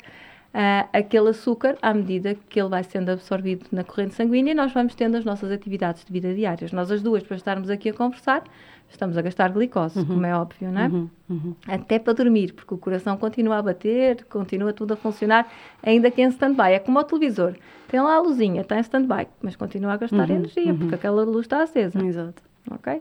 [0.54, 4.72] uh, aquele açúcar à medida que ele vai sendo absorvido na corrente sanguínea e nós
[4.72, 6.72] vamos tendo as nossas atividades de vida diárias.
[6.72, 8.42] Nós as duas, para estarmos aqui a conversar,
[8.88, 10.06] estamos a gastar glicose, uhum.
[10.06, 10.88] como é óbvio, não é?
[10.88, 11.10] Uhum.
[11.28, 11.54] Uhum.
[11.66, 15.46] Até para dormir, porque o coração continua a bater, continua tudo a funcionar,
[15.82, 16.72] ainda que em stand-by.
[16.72, 17.54] É como o televisor.
[17.88, 20.36] Tem lá a luzinha, está em stand-by, mas continua a gastar uhum.
[20.36, 20.94] energia, porque uhum.
[20.94, 22.02] aquela luz está acesa.
[22.02, 22.42] Exato.
[22.70, 23.00] Ok?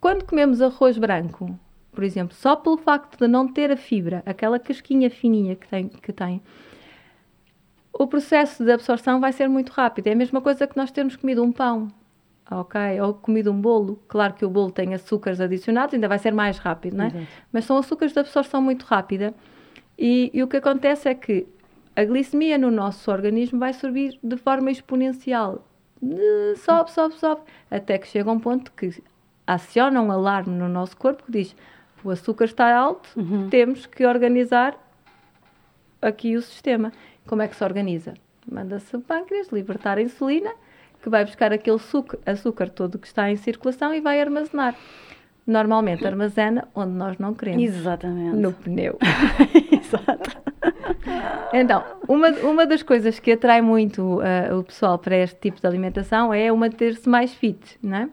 [0.00, 1.58] Quando comemos arroz branco,
[1.92, 5.88] por exemplo, só pelo facto de não ter a fibra, aquela casquinha fininha que tem,
[5.88, 6.42] que tem
[7.98, 10.06] o processo de absorção vai ser muito rápido.
[10.06, 11.88] É a mesma coisa que nós termos comido um pão,
[12.48, 13.00] ok?
[13.00, 14.00] Ou comido um bolo.
[14.06, 17.08] Claro que o bolo tem açúcares adicionados, ainda vai ser mais rápido, não é?
[17.08, 17.26] Exato.
[17.52, 19.34] Mas são açúcares de absorção muito rápida.
[19.98, 21.48] E, e, o que acontece é que
[21.96, 25.66] a glicemia no nosso organismo vai subir de forma exponencial.
[26.54, 29.02] Sobe, sobe, sobe, até que chega um ponto que
[29.48, 31.56] aciona um alarme no nosso corpo que diz
[32.04, 33.48] o açúcar está alto, uhum.
[33.48, 34.76] temos que organizar
[36.00, 36.92] aqui o sistema.
[37.26, 38.14] Como é que se organiza?
[38.50, 40.50] Manda-se o pâncreas libertar a insulina,
[41.02, 44.76] que vai buscar aquele açúcar, açúcar todo que está em circulação e vai armazenar.
[45.46, 47.62] Normalmente armazena onde nós não queremos.
[47.62, 48.36] Exatamente.
[48.36, 48.98] No pneu.
[49.72, 50.38] Exato.
[51.52, 55.66] Então, uma, uma das coisas que atrai muito uh, o pessoal para este tipo de
[55.66, 58.08] alimentação é o manter-se mais fit, não é?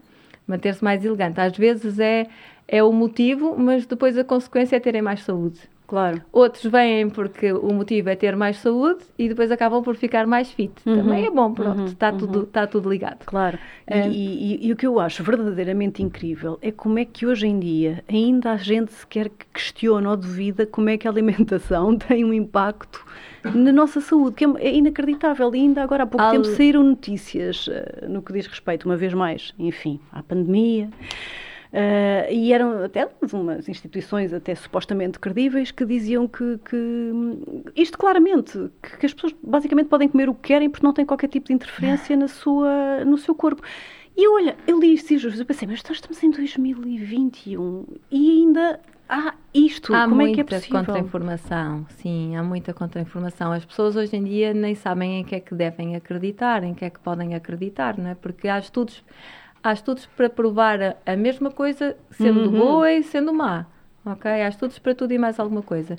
[0.48, 1.40] Manter-se mais elegante.
[1.40, 2.28] Às vezes é,
[2.68, 5.60] é o motivo, mas depois a consequência é terem mais saúde.
[5.88, 6.22] Claro.
[6.32, 10.52] Outros vêm porque o motivo é ter mais saúde e depois acabam por ficar mais
[10.52, 10.74] fit.
[10.86, 10.98] Uhum.
[10.98, 11.86] Também é bom, pronto, uhum.
[11.86, 12.44] está, tudo, uhum.
[12.44, 13.24] está tudo ligado.
[13.26, 13.58] Claro.
[13.86, 14.08] É.
[14.08, 17.60] E, e, e, o que eu acho verdadeiramente incrível é como é que hoje em
[17.60, 22.26] dia ainda há gente sequer que questiona ou duvida como é que a alimentação tem
[22.26, 23.06] um impacto
[23.54, 25.54] na nossa saúde, que é, é inacreditável.
[25.54, 26.32] E ainda agora há pouco Al...
[26.32, 30.90] tempo saíram notícias uh, no que diz respeito, uma vez mais, enfim, à pandemia.
[31.76, 37.12] Uh, e eram até umas instituições até supostamente credíveis que diziam que, que
[37.76, 41.06] isto claramente, que, que, as pessoas basicamente podem comer o que querem porque não têm
[41.06, 43.62] qualquer tipo de interferência na sua, no seu corpo.
[44.16, 49.34] E olha, eu li isto e eu pensei, mas estamos em 2021 e ainda há
[49.54, 49.94] isto.
[49.94, 50.80] Há Como é que é possível?
[50.80, 53.52] contra-informação, sim, há muita contra-informação.
[53.52, 56.86] As pessoas hoje em dia nem sabem em que é que devem acreditar, em que
[56.86, 58.16] é que podem acreditar, não é?
[58.16, 59.04] Porque há estudos
[59.66, 62.52] há estudos para provar a, mesma coisa sendo uhum.
[62.52, 63.66] boa e sendo má.
[64.06, 64.30] Ok?
[64.30, 65.98] Há estudos para tudo e mais alguma coisa.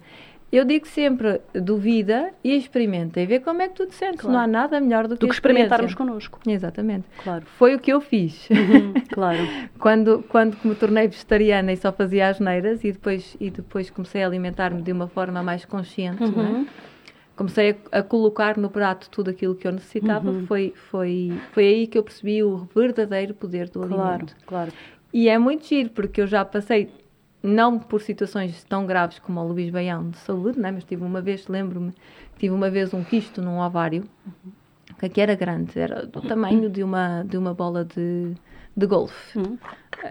[0.52, 4.20] Eu digo sempre, duvida e experimenta e vê como é que tu te sentes.
[4.20, 4.32] Claro.
[4.32, 6.38] Não há nada melhor do que, do que experimentarmos connosco.
[6.46, 7.06] Exatamente.
[7.24, 7.44] Claro.
[7.58, 8.48] Foi o que eu fiz.
[8.48, 9.40] Uhum, claro.
[9.80, 14.22] quando, quando me tornei vegetariana e só fazia as neiras e depois, e depois comecei
[14.22, 16.62] a alimentar-me de uma forma mais consciente, uhum.
[16.62, 16.66] é?
[17.36, 20.46] Comecei a, a, colocar no prato tudo aquilo que eu necessitava, uhum.
[20.46, 24.36] foi, foi, foi aí que eu percebi o verdadeiro poder do claro, alimento.
[24.46, 24.72] Claro,
[25.12, 26.90] E é muito giro, porque eu já passei,
[27.42, 30.72] não por situações tão graves como o Luís Baião de saúde, né?
[30.72, 31.92] mas tive uma vez, lembro-me,
[32.38, 35.08] tive uma vez um quisto num ovário, uhum.
[35.10, 38.32] que era grande, era do tamanho de uma, de uma bola de,
[38.74, 39.38] de golfe.
[39.38, 39.58] Hum.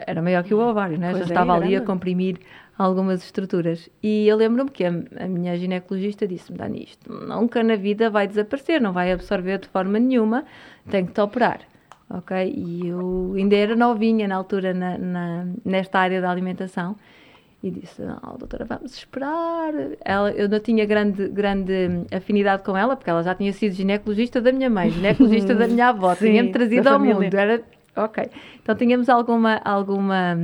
[0.06, 1.12] Era maior que o ovário, né?
[1.14, 1.76] já é, estava ali grande.
[1.78, 2.40] a comprimir
[2.78, 3.90] algumas estruturas.
[4.02, 8.28] E eu lembro-me que a, a, minha ginecologista disse-me: Dani, isto nunca na vida vai
[8.28, 10.46] desaparecer, não vai absorver de forma nenhuma,
[10.90, 11.62] tem que te operar.
[12.10, 12.54] Ok?
[12.56, 16.96] E eu ainda era novinha na altura na, na, nesta área da alimentação
[17.66, 19.74] e disse: Não, doutora, vamos esperar.
[20.04, 24.40] Ela, eu não tinha grande, grande afinidade com ela, porque ela já tinha sido ginecologista
[24.40, 27.34] da minha mãe, ginecologista da minha avó, tinha-me trazido ao mundo.
[27.34, 27.64] Era,
[27.96, 28.30] ok.
[28.62, 30.38] Então tínhamos alguma, alguma,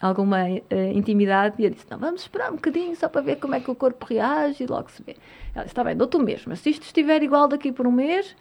[0.00, 3.54] alguma uh, intimidade e eu disse: Não, vamos esperar um bocadinho só para ver como
[3.54, 5.16] é que o corpo reage e logo se vê.
[5.54, 7.92] Ela disse: Está bem, dou-te um mês, mas se isto estiver igual daqui por um
[7.92, 8.36] mês,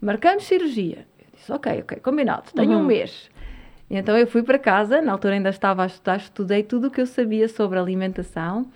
[0.00, 1.06] marcamos cirurgia.
[1.18, 2.80] Eu disse: Ok, ok, combinado, tenho uhum.
[2.80, 3.30] um mês.
[3.88, 7.00] Então eu fui para casa, na altura ainda estava a estudar, estudei tudo o que
[7.00, 8.66] eu sabia sobre alimentação,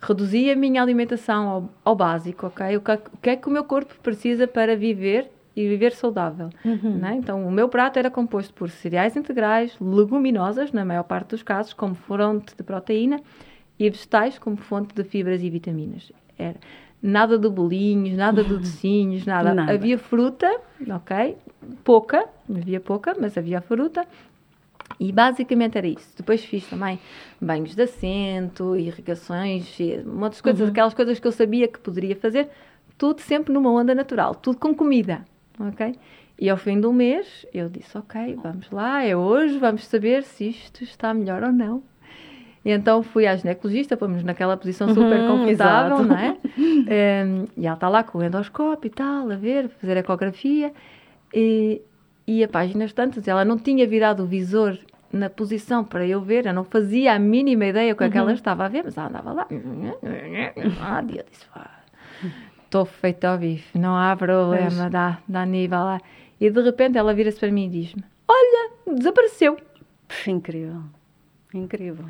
[0.00, 2.76] reduzi a minha alimentação ao, ao básico, ok?
[2.78, 6.50] O que, o que, é que o meu corpo precisa para viver e viver saudável,
[6.64, 6.98] uhum.
[6.98, 7.14] né?
[7.16, 11.72] Então o meu prato era composto por cereais integrais, leguminosas, na maior parte dos casos,
[11.72, 13.20] como fonte de proteína,
[13.78, 16.10] e vegetais como fonte de fibras e vitaminas.
[16.38, 16.58] Era
[17.02, 19.54] nada de bolinhos, nada de docinhos, nada.
[19.54, 19.72] nada.
[19.72, 20.50] Havia fruta,
[20.88, 21.36] ok?
[21.84, 24.06] Pouca, havia pouca, mas havia fruta
[24.98, 26.08] e basicamente era isso.
[26.16, 26.98] Depois fiz também
[27.40, 30.68] banhos de assento, irrigações, muitas coisas, uhum.
[30.68, 32.48] aquelas coisas que eu sabia que poderia fazer,
[32.96, 35.24] tudo sempre numa onda natural, tudo com comida,
[35.58, 35.94] ok?
[36.38, 40.48] E ao fim do mês eu disse, ok, vamos lá, é hoje, vamos saber se
[40.48, 41.82] isto está melhor ou não.
[42.64, 46.36] E então fui à ginecologista, fomos naquela posição super uhum, confortável, não é?
[46.56, 50.72] um, ehm, e ela está lá com o endoscópio e tal, a ver, fazer ecografia.
[51.32, 51.82] E,
[52.26, 53.28] e a páginas tantas.
[53.28, 54.78] Ela não tinha virado o visor
[55.12, 58.08] na posição para eu ver, eu não fazia a mínima ideia o que, uhum.
[58.08, 58.34] é que ela uhum.
[58.34, 59.46] estava a ver, mas ela andava lá.
[60.80, 61.46] Ah, eu disse:
[62.74, 66.00] estou feita ao bife, não há problema, dá, dá nível lá.
[66.40, 69.56] E de repente ela vira-se para mim e diz-me: Olha, desapareceu.
[70.26, 70.82] Incrível,
[71.52, 72.06] incrível.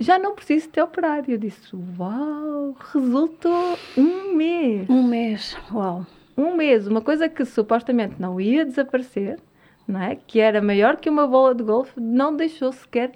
[0.00, 1.30] Já não preciso ter operado.
[1.30, 4.88] E eu disse: Uau, resultou um mês.
[4.88, 6.06] Um mês, uau.
[6.34, 9.38] Um mês, uma coisa que supostamente não ia desaparecer
[9.86, 10.16] não é?
[10.16, 13.12] que era maior que uma bola de golfe, não deixou sequer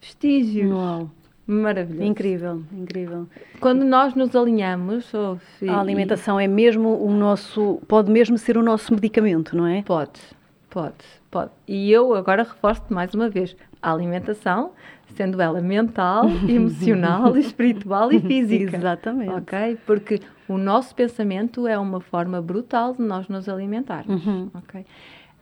[0.00, 0.72] vestígios.
[0.72, 1.10] Uau.
[1.46, 2.04] Maravilhoso.
[2.04, 3.26] Incrível, incrível.
[3.60, 8.62] Quando nós nos alinhamos, Sophie, a alimentação é mesmo o nosso, pode mesmo ser o
[8.62, 9.82] nosso medicamento, não é?
[9.82, 10.20] Pode,
[10.70, 11.50] pode, pode.
[11.68, 14.70] E eu agora reforço mais uma vez, a alimentação,
[15.14, 18.76] sendo ela mental, emocional, espiritual e física.
[18.76, 19.30] Exatamente.
[19.30, 19.78] Ok?
[19.84, 24.24] Porque o nosso pensamento é uma forma brutal de nós nos alimentarmos.
[24.24, 24.50] Uhum.
[24.54, 24.84] Ok?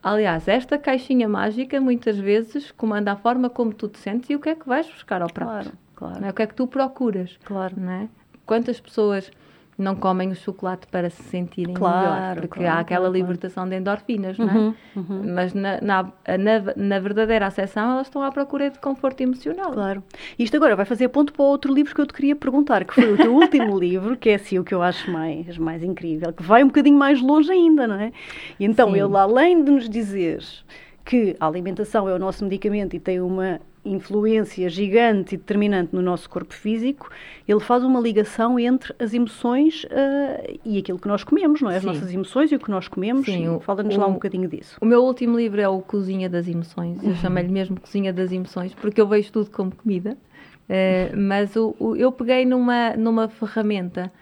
[0.03, 4.41] Aliás, esta caixinha mágica muitas vezes comanda a forma como tu te sentes e o
[4.41, 5.51] que é que vais buscar ao prato.
[5.51, 6.25] Claro, claro.
[6.25, 6.31] É?
[6.31, 7.39] O que é que tu procuras.
[7.45, 7.75] Claro.
[7.77, 8.09] Não é?
[8.45, 9.31] Quantas pessoas
[9.79, 13.69] não comem o chocolate para se sentirem claro, melhor, porque claro, há aquela claro, libertação
[13.69, 14.55] de endorfinas, não é?
[14.55, 15.35] Uhum, uhum.
[15.35, 16.03] Mas na, na,
[16.39, 19.73] na, na, verdadeira acessão elas estão à procura de conforto emocional.
[19.73, 20.05] Claro.
[20.39, 23.13] Isto agora vai fazer ponto para outro livro que eu te queria perguntar, que foi
[23.13, 26.43] o teu último livro, que é assim o que eu acho mais, mais incrível, que
[26.43, 28.13] vai um bocadinho mais longe ainda, não é?
[28.61, 29.01] E então Sim.
[29.01, 30.45] ele, além de nos dizer
[31.05, 36.01] que a alimentação é o nosso medicamento e tem uma influência gigante e determinante no
[36.01, 37.11] nosso corpo físico,
[37.49, 41.77] ele faz uma ligação entre as emoções uh, e aquilo que nós comemos, não é?
[41.77, 41.89] As Sim.
[41.89, 43.27] nossas emoções e o que nós comemos.
[43.63, 44.77] Fala-nos lá um bocadinho disso.
[44.81, 47.03] O meu último livro é o Cozinha das Emoções.
[47.03, 47.17] Eu uhum.
[47.17, 50.17] chamei-lhe mesmo Cozinha das Emoções porque eu vejo tudo como comida.
[50.69, 54.13] Uh, mas o, o, eu peguei numa, numa ferramenta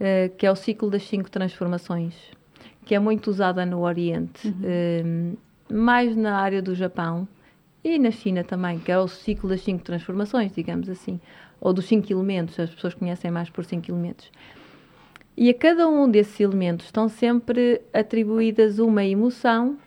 [0.00, 2.14] uh, que é o ciclo das cinco transformações,
[2.84, 5.36] que é muito usada no Oriente, uhum.
[5.72, 7.28] mais na área do Japão
[7.82, 11.20] e na China também, que é o ciclo das cinco transformações, digamos assim,
[11.60, 14.30] ou dos cinco elementos, as pessoas conhecem mais por cinco elementos.
[15.36, 19.78] E a cada um desses elementos estão sempre atribuídas uma emoção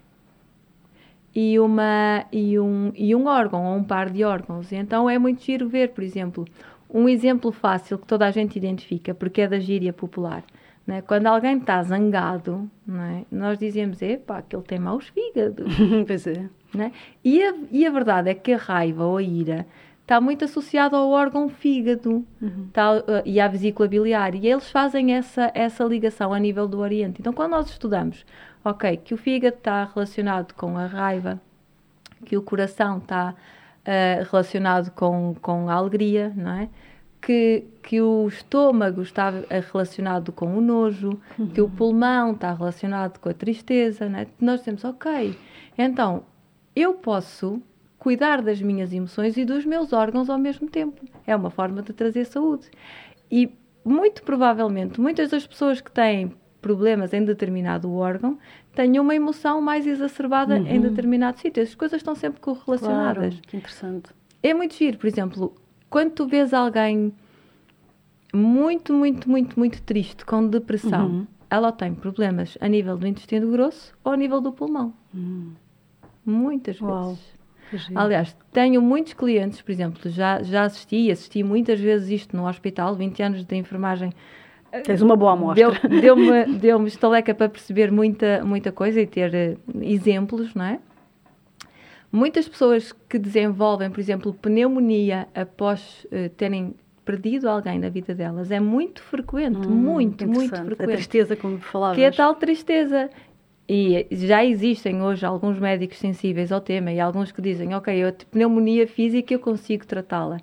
[1.36, 4.72] e, uma, e, um, e um órgão, ou um par de órgãos.
[4.72, 6.46] Então é muito giro ver, por exemplo,
[6.90, 10.44] um exemplo fácil que toda a gente identifica, porque é da gíria popular.
[10.86, 11.02] Né?
[11.02, 13.24] Quando alguém está zangado, é?
[13.32, 15.74] nós dizemos, epá, que ele tem maus fígados.
[16.08, 16.50] pois é.
[16.74, 16.92] Né?
[17.24, 19.66] E, a, e a verdade é que a raiva ou a ira
[20.02, 22.68] está muito associada ao órgão fígado uhum.
[22.74, 24.36] tá, uh, e à vesícula biliar.
[24.36, 27.22] E eles fazem essa, essa ligação a nível do Oriente.
[27.22, 28.26] Então, quando nós estudamos,
[28.64, 31.40] ok, que o fígado está relacionado com a raiva,
[32.26, 36.70] que o coração está uh, relacionado com, com a alegria, não é?
[37.22, 39.32] Que, que o estômago está
[39.72, 41.48] relacionado com o nojo, uhum.
[41.48, 44.28] que o pulmão está relacionado com a tristeza, né?
[44.40, 45.38] nós dizemos, ok,
[45.78, 46.24] então
[46.76, 47.62] eu posso
[48.00, 51.06] cuidar das minhas emoções e dos meus órgãos ao mesmo tempo.
[51.28, 52.72] É uma forma de trazer saúde.
[53.30, 53.54] E
[53.86, 58.38] muito provavelmente, muitas das pessoas que têm problemas em determinado órgão,
[58.74, 60.68] tenha uma emoção mais exacerbada uhum.
[60.68, 61.62] em determinado sítio.
[61.62, 63.34] As coisas estão sempre correlacionadas.
[63.34, 64.10] Claro, que interessante.
[64.42, 65.56] É muito giro, por exemplo,
[65.92, 67.14] quando tu vês alguém
[68.34, 71.28] muito, muito, muito, muito triste, com depressão, uhum.
[71.50, 74.94] ela tem problemas a nível do intestino grosso ou a nível do pulmão.
[75.14, 75.52] Uhum.
[76.26, 77.10] Muitas Uau.
[77.10, 77.90] vezes.
[77.94, 82.96] Aliás, tenho muitos clientes, por exemplo, já, já assisti, assisti muitas vezes isto no hospital,
[82.96, 84.14] 20 anos de enfermagem.
[84.86, 85.90] Tens uma boa amostra.
[85.90, 90.80] Deu-me deu deu estaleca para perceber muita, muita coisa e ter uh, exemplos, não é?
[92.12, 98.52] Muitas pessoas que desenvolvem, por exemplo, pneumonia após uh, terem perdido alguém na vida delas
[98.52, 100.84] é muito frequente, hum, muito, muito frequente.
[100.84, 101.98] A tristeza, como falavas.
[101.98, 103.10] Que é tal tristeza.
[103.68, 108.12] E já existem hoje alguns médicos sensíveis ao tema e alguns que dizem, ok, eu
[108.30, 110.38] pneumonia física eu consigo tratá-la.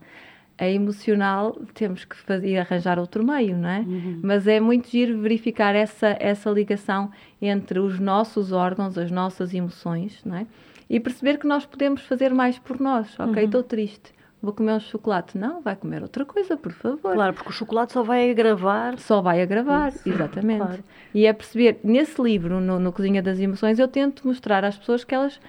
[0.57, 3.81] A emocional temos que fazer, arranjar outro meio, não é?
[3.81, 4.21] Uhum.
[4.23, 10.25] Mas é muito giro verificar essa, essa ligação entre os nossos órgãos, as nossas emoções,
[10.25, 10.47] não é?
[10.89, 13.19] E perceber que nós podemos fazer mais por nós.
[13.19, 13.67] Ok, estou uhum.
[13.67, 15.37] triste vou comer um chocolate.
[15.37, 17.13] Não, vai comer outra coisa, por favor.
[17.13, 18.99] Claro, porque o chocolate só vai agravar.
[18.99, 20.59] Só vai agravar, Isso, exatamente.
[20.59, 20.85] Claro.
[21.13, 25.05] E é perceber, nesse livro, no, no Cozinha das Emoções, eu tento mostrar às pessoas
[25.05, 25.41] que elas,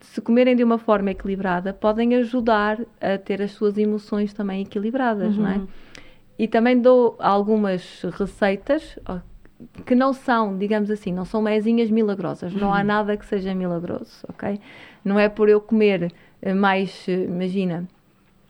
[0.00, 5.36] se comerem de uma forma equilibrada, podem ajudar a ter as suas emoções também equilibradas,
[5.36, 5.42] uhum.
[5.42, 5.56] não é?
[5.56, 5.68] Uhum.
[6.38, 8.98] E também dou algumas receitas
[9.84, 12.52] que não são, digamos assim, não são mesinhas milagrosas.
[12.54, 12.84] Não há uhum.
[12.84, 14.60] nada que seja milagroso, ok?
[15.04, 16.12] Não é por eu comer
[16.54, 17.86] mais, imagina,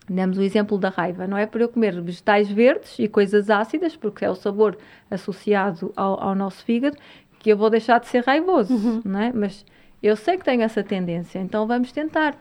[0.09, 1.27] Demos o exemplo da raiva.
[1.27, 4.77] Não é por eu comer vegetais verdes e coisas ácidas, porque é o sabor
[5.11, 6.97] associado ao, ao nosso fígado,
[7.39, 9.03] que eu vou deixar de ser raivoso, uhum.
[9.05, 9.33] não é?
[9.33, 9.65] Mas
[10.03, 12.37] eu sei que tenho essa tendência, então vamos tentar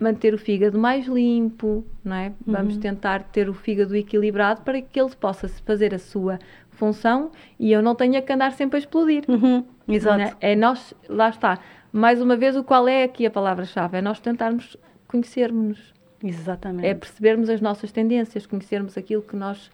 [0.00, 2.28] manter o fígado mais limpo, não é?
[2.28, 2.52] Uhum.
[2.54, 6.38] Vamos tentar ter o fígado equilibrado para que ele possa fazer a sua
[6.70, 9.24] função e eu não tenha que andar sempre a explodir.
[9.28, 9.62] Uhum.
[9.86, 10.36] Exato.
[10.40, 10.52] É?
[10.52, 11.58] é nós, lá está.
[11.92, 13.98] Mais uma vez, o qual é aqui a palavra-chave?
[13.98, 16.86] É nós tentarmos conhecermos Exatamente.
[16.86, 19.70] É percebermos as nossas tendências, conhecermos aquilo que nós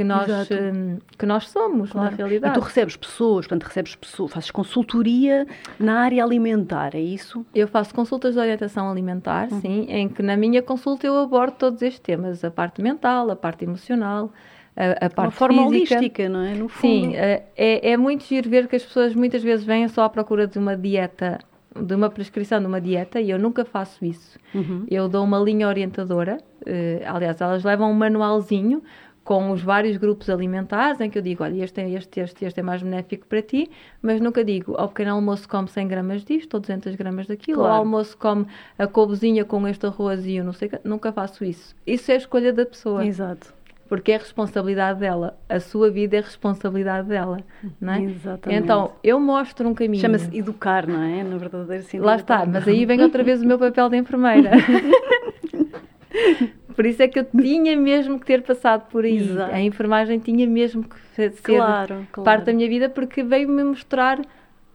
[0.00, 2.10] que nós, hum, que nós somos, claro.
[2.10, 2.56] na realidade.
[2.56, 5.46] E tu recebes pessoas, portanto, recebes pessoas, fazes consultoria
[5.78, 7.44] na área alimentar, é isso?
[7.54, 9.60] Eu faço consultas de orientação alimentar, uhum.
[9.60, 13.36] sim, em que na minha consulta eu abordo todos estes temas, a parte mental, a
[13.36, 14.32] parte emocional,
[14.74, 15.96] a, a parte Uma forma física.
[15.96, 16.54] holística, não é?
[16.54, 17.10] No fundo.
[17.10, 20.46] Sim, é, é muito giro ver que as pessoas muitas vezes vêm só à procura
[20.46, 21.40] de uma dieta
[21.78, 24.38] de uma prescrição de uma dieta e eu nunca faço isso.
[24.52, 24.84] Uhum.
[24.90, 28.82] Eu dou uma linha orientadora, uh, aliás, elas levam um manualzinho
[29.24, 32.60] com os vários grupos alimentares em que eu digo, olha, este é este, este, este
[32.60, 33.70] é mais benéfico para ti,
[34.02, 37.74] mas nunca digo, ao pequeno almoço come 100 gramas disto ou 200 gramas daquilo, claro.
[37.74, 38.46] ao almoço come
[38.78, 41.74] a couvezinha com este arroz e eu não sei, nunca faço isso.
[41.86, 43.06] Isso é a escolha da pessoa.
[43.06, 45.36] Exato porque é responsabilidade dela.
[45.48, 47.40] A sua vida é responsabilidade dela,
[47.80, 48.04] não é?
[48.04, 48.62] Exatamente.
[48.62, 50.00] Então, eu mostro um caminho.
[50.00, 51.24] Chama-se educar, não é?
[51.24, 51.98] Na verdade, assim.
[51.98, 54.52] Lá está, mas aí vem outra vez o meu papel de enfermeira.
[56.80, 59.18] por isso é que eu tinha mesmo que ter passado por aí.
[59.18, 59.54] Exato.
[59.54, 62.24] A enfermagem tinha mesmo que ser claro, claro.
[62.24, 64.18] parte da minha vida, porque veio-me mostrar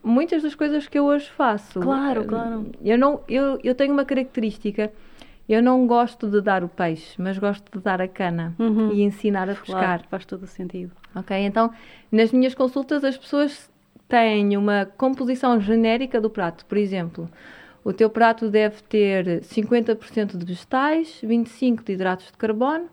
[0.04, 1.80] muitas das coisas que eu hoje faço.
[1.80, 2.68] Claro, claro.
[2.84, 4.92] Eu, não, eu, eu tenho uma característica
[5.50, 8.92] eu não gosto de dar o peixe, mas gosto de dar a cana uhum.
[8.94, 9.80] e ensinar a pescar.
[9.80, 10.92] Claro, faz todo o sentido.
[11.16, 11.72] Ok, então
[12.12, 13.68] nas minhas consultas as pessoas
[14.08, 16.68] têm uma composição genérica do prato.
[16.68, 17.28] Por exemplo,
[17.86, 22.90] o teu prato deve ter 50% de vegetais, 25% de hidratos de carbono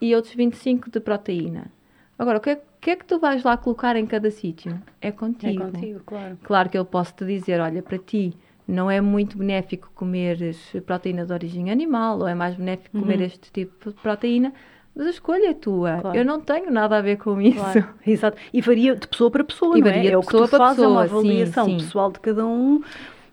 [0.00, 1.72] e outros 25% de proteína.
[2.16, 4.80] Agora, o que, é, que é que tu vais lá colocar em cada sítio?
[5.00, 5.64] É contigo.
[5.64, 6.38] É contigo, claro.
[6.44, 8.32] Claro que eu posso te dizer, olha, para ti
[8.68, 10.54] não é muito benéfico comer
[10.86, 13.02] proteína de origem animal ou é mais benéfico uhum.
[13.02, 14.52] comer este tipo de proteína,
[14.94, 15.98] mas a escolha é tua.
[16.02, 16.16] Claro.
[16.16, 17.58] Eu não tenho nada a ver com isso.
[17.58, 17.88] Claro.
[18.06, 18.38] Exato.
[18.52, 20.06] E varia de pessoa para pessoa, e não varia é?
[20.06, 21.84] De é o que tu fazes, é uma avaliação sim, sim.
[21.84, 22.80] pessoal de cada um.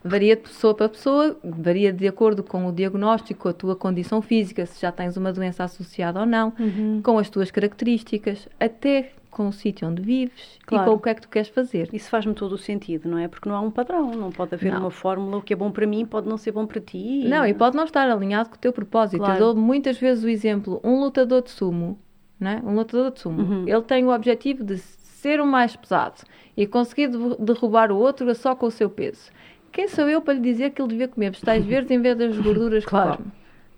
[0.07, 4.21] Varia de pessoa para pessoa, varia de acordo com o diagnóstico, com a tua condição
[4.21, 7.01] física, se já tens uma doença associada ou não, uhum.
[7.03, 10.83] com as tuas características, até com o sítio onde vives claro.
[10.83, 11.89] e com o que é que tu queres fazer.
[11.93, 13.27] Isso faz-me todo o sentido, não é?
[13.27, 14.79] Porque não há um padrão, não pode haver não.
[14.79, 17.23] uma fórmula, o que é bom para mim pode não ser bom para ti.
[17.27, 19.19] Não, e pode não estar alinhado com o teu propósito.
[19.19, 19.35] Claro.
[19.35, 21.99] Eu dou muitas vezes o exemplo, um lutador de sumo,
[22.39, 22.61] não é?
[22.63, 23.67] um lutador de sumo, uhum.
[23.67, 26.21] ele tem o objetivo de ser o mais pesado
[26.55, 29.29] e conseguir derrubar o outro só com o seu peso.
[29.77, 32.35] Quem sou eu para lhe dizer que ele devia comer vegetais verdes em vez das
[32.39, 33.11] gorduras claro.
[33.11, 33.31] que come?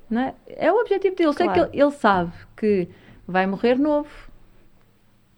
[0.09, 0.33] Não é?
[0.47, 1.33] é o objetivo dele.
[1.33, 1.53] Claro.
[1.53, 2.87] Sei que ele, ele sabe que
[3.27, 4.09] vai morrer novo,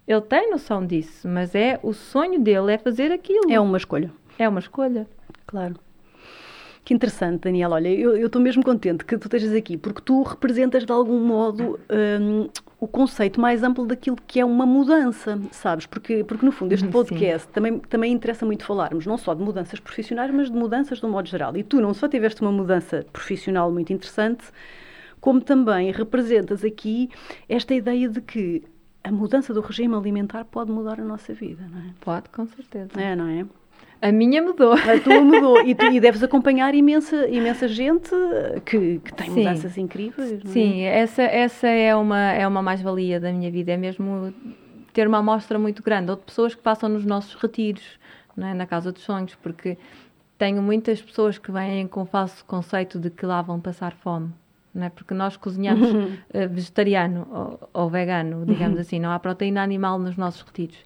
[0.06, 3.50] ele tem noção disso, mas é o sonho dele é fazer aquilo.
[3.50, 4.12] É uma escolha.
[4.38, 5.08] É uma escolha.
[5.48, 5.74] Claro.
[6.84, 7.76] Que interessante, Daniela.
[7.76, 11.78] Olha, eu estou mesmo contente que tu estejas aqui, porque tu representas de algum modo
[12.20, 12.48] um,
[12.80, 15.86] o conceito mais amplo daquilo que é uma mudança, sabes?
[15.86, 19.78] Porque, porque no fundo, este podcast também, também interessa muito falarmos não só de mudanças
[19.78, 21.56] profissionais, mas de mudanças de um modo geral.
[21.56, 24.44] E tu não só tiveste uma mudança profissional muito interessante,
[25.20, 27.08] como também representas aqui
[27.48, 28.64] esta ideia de que
[29.04, 31.94] a mudança do regime alimentar pode mudar a nossa vida, não é?
[32.00, 33.00] Pode, com certeza.
[33.00, 33.46] É, não é?
[34.02, 34.72] A minha mudou.
[34.72, 35.64] A tua mudou.
[35.64, 38.10] E, tu, e deves acompanhar imensa, imensa gente
[38.66, 39.38] que, que tem Sim.
[39.38, 40.32] mudanças incríveis.
[40.32, 40.48] É?
[40.48, 43.70] Sim, essa, essa é uma, é uma mais-valia da minha vida.
[43.70, 44.34] É mesmo
[44.92, 46.10] ter uma amostra muito grande.
[46.10, 47.84] Ou de pessoas que passam nos nossos retiros,
[48.36, 48.52] é?
[48.52, 49.78] na Casa dos Sonhos, porque
[50.36, 54.32] tenho muitas pessoas que vêm com o falso conceito de que lá vão passar fome.
[54.74, 54.90] Não é?
[54.90, 56.08] Porque nós cozinhamos uh,
[56.50, 60.78] vegetariano ou, ou, vegano, digamos assim, não há proteína animal nos nossos retiros.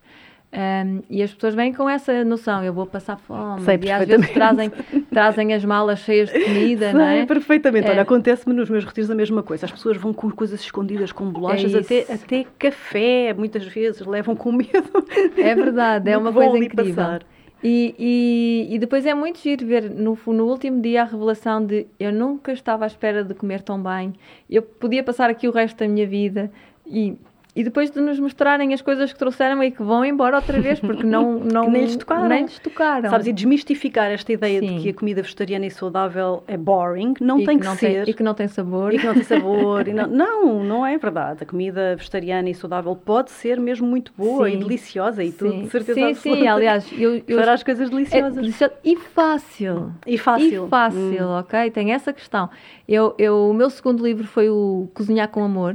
[0.53, 3.63] Um, e as pessoas vêm com essa noção, eu vou passar fome.
[3.63, 4.71] Sei e às vezes trazem,
[5.11, 7.27] trazem as malas cheias de comida, Sei, não é?
[7.27, 7.89] perfeitamente.
[7.89, 7.91] É.
[7.91, 9.67] Olha, acontece-me nos meus retiros a mesma coisa.
[9.67, 14.35] As pessoas vão com coisas escondidas, com bolachas, é até, até café, muitas vezes, levam
[14.35, 15.05] com medo.
[15.37, 16.95] É verdade, é uma coisa incrível.
[16.95, 17.23] Passar.
[17.63, 21.87] E, e, e, depois é muito giro ver no, no último dia a revelação de
[21.99, 24.13] eu nunca estava à espera de comer tão bem,
[24.49, 26.51] eu podia passar aqui o resto da minha vida
[26.87, 27.17] e
[27.57, 30.79] e depois de nos mostrarem as coisas que trouxeram e que vão embora outra vez,
[30.79, 32.29] porque não, não nem, lhes tocaram.
[32.29, 33.09] nem lhes tocaram.
[33.09, 34.77] Sabes, e desmistificar esta ideia Sim.
[34.77, 37.75] de que a comida vegetariana e saudável é boring, não e tem que, que não
[37.75, 38.05] ser.
[38.05, 38.93] Tem, e que não tem sabor.
[38.93, 39.87] E que não tem sabor.
[39.89, 41.45] não, não, não é verdade.
[41.45, 44.57] A comida vegetariana e saudável pode ser mesmo muito boa sim.
[44.57, 46.41] e deliciosa e tudo, de certeza Sim, absoluta.
[46.43, 48.37] sim, aliás, eu, eu farás coisas deliciosas.
[48.37, 48.75] É delicioso.
[48.85, 49.93] E fácil.
[50.07, 50.67] E fácil.
[50.67, 51.39] E fácil, hum.
[51.39, 51.71] ok?
[51.71, 52.51] Tem essa questão.
[52.87, 55.75] Eu, eu, o meu segundo livro foi o Cozinhar com Amor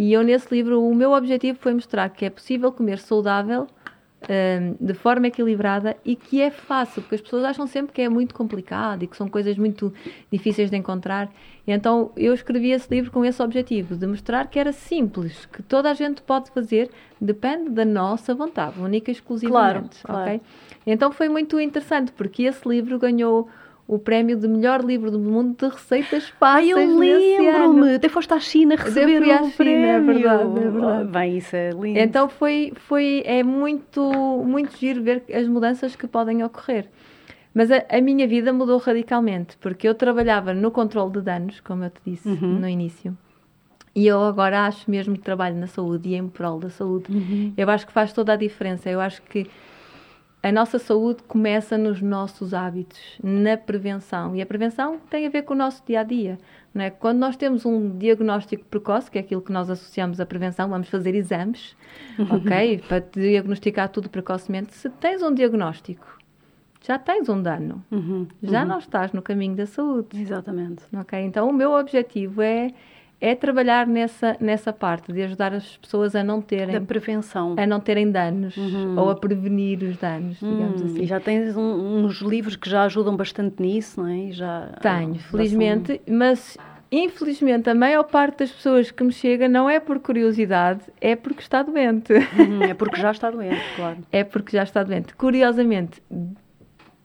[0.00, 3.66] e eu, nesse livro, o meu objetivo foi mostrar que é possível comer saudável,
[4.22, 8.08] um, de forma equilibrada e que é fácil, porque as pessoas acham sempre que é
[8.08, 9.92] muito complicado e que são coisas muito
[10.32, 11.30] difíceis de encontrar.
[11.66, 15.62] E então eu escrevi esse livro com esse objetivo, de mostrar que era simples, que
[15.62, 16.90] toda a gente pode fazer,
[17.20, 20.02] depende da nossa vontade, única e exclusivamente.
[20.02, 20.40] Claro, claro.
[20.86, 23.50] Então foi muito interessante, porque esse livro ganhou
[23.90, 26.76] o prémio de melhor livro do mundo de receitas fáceis.
[26.76, 31.10] Ai, eu lembro-me, até foste à China receber o à China, é verdade, é verdade.
[31.10, 31.98] Bem, isso é lindo.
[31.98, 34.00] Então foi, foi, é muito,
[34.46, 36.86] muito giro ver as mudanças que podem ocorrer.
[37.52, 41.82] Mas a, a, minha vida mudou radicalmente, porque eu trabalhava no controle de danos, como
[41.82, 42.60] eu te disse uhum.
[42.60, 43.18] no início.
[43.92, 47.12] E eu agora acho mesmo que trabalho na saúde e em prol da saúde.
[47.12, 47.52] Uhum.
[47.56, 48.88] Eu acho que faz toda a diferença.
[48.88, 49.50] Eu acho que
[50.42, 54.34] a nossa saúde começa nos nossos hábitos, na prevenção.
[54.34, 56.38] E a prevenção tem a ver com o nosso dia a dia.
[56.72, 56.90] Não é?
[56.90, 60.88] Quando nós temos um diagnóstico precoce, que é aquilo que nós associamos à prevenção, vamos
[60.88, 61.76] fazer exames,
[62.30, 62.82] ok?
[62.88, 64.74] Para diagnosticar tudo precocemente.
[64.74, 66.18] Se tens um diagnóstico,
[66.80, 67.84] já tens um dano.
[67.90, 68.68] Uhum, já uhum.
[68.68, 70.20] não estás no caminho da saúde.
[70.20, 70.84] Exatamente.
[70.96, 71.18] Ok?
[71.20, 72.72] Então, o meu objetivo é
[73.20, 77.54] é trabalhar nessa, nessa parte de ajudar as pessoas a não terem da prevenção.
[77.58, 78.98] a não terem danos uhum.
[78.98, 81.02] ou a prevenir os danos digamos hum, assim.
[81.02, 84.16] e já tens um, uns livros que já ajudam bastante nisso não é?
[84.16, 86.16] E já tenho felizmente são...
[86.16, 86.56] mas
[86.90, 91.42] infelizmente a maior parte das pessoas que me chega não é por curiosidade é porque
[91.42, 92.12] está doente.
[92.12, 93.98] Uhum, é porque já está doente claro.
[94.10, 95.14] É porque já está doente.
[95.14, 96.02] Curiosamente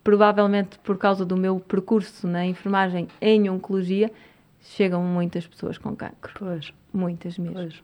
[0.03, 4.11] provavelmente por causa do meu percurso na enfermagem em oncologia
[4.66, 6.34] chegam muitas pessoas com cancro.
[6.38, 6.74] Pois.
[6.93, 7.55] Muitas mesmo.
[7.55, 7.84] Pois.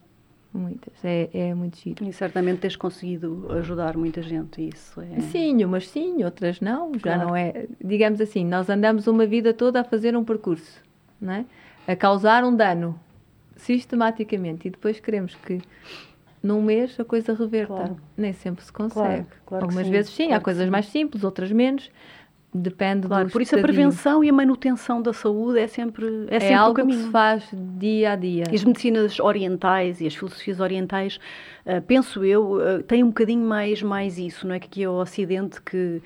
[0.54, 0.94] Muitas.
[1.04, 2.04] É, é muito giro.
[2.04, 5.22] E certamente tens conseguido ajudar muita gente, isso é...
[5.22, 6.92] Sim, umas sim, outras não.
[7.04, 7.68] Já não é...
[7.82, 10.82] Digamos assim, nós andamos uma vida toda a fazer um percurso,
[11.22, 11.46] não é?
[11.88, 13.00] A causar um dano,
[13.56, 14.68] sistematicamente.
[14.68, 15.62] E depois queremos que
[16.44, 17.74] num mês a coisa reverta.
[17.74, 17.98] Claro.
[18.18, 19.24] Nem sempre se consegue.
[19.24, 20.70] Claro, claro Algumas sim, vezes sim, claro há coisas sim.
[20.70, 21.90] mais simples, outras menos.
[22.54, 23.64] Depende claro, Por isso estadio.
[23.64, 27.10] a prevenção e a manutenção da saúde é sempre é, é sempre algo que se
[27.10, 28.44] faz dia a dia.
[28.52, 31.18] E as medicinas orientais e as filosofias orientais,
[31.66, 34.60] uh, penso eu, uh, têm um bocadinho mais, mais isso, não é?
[34.60, 36.02] Que aqui é o Ocidente que,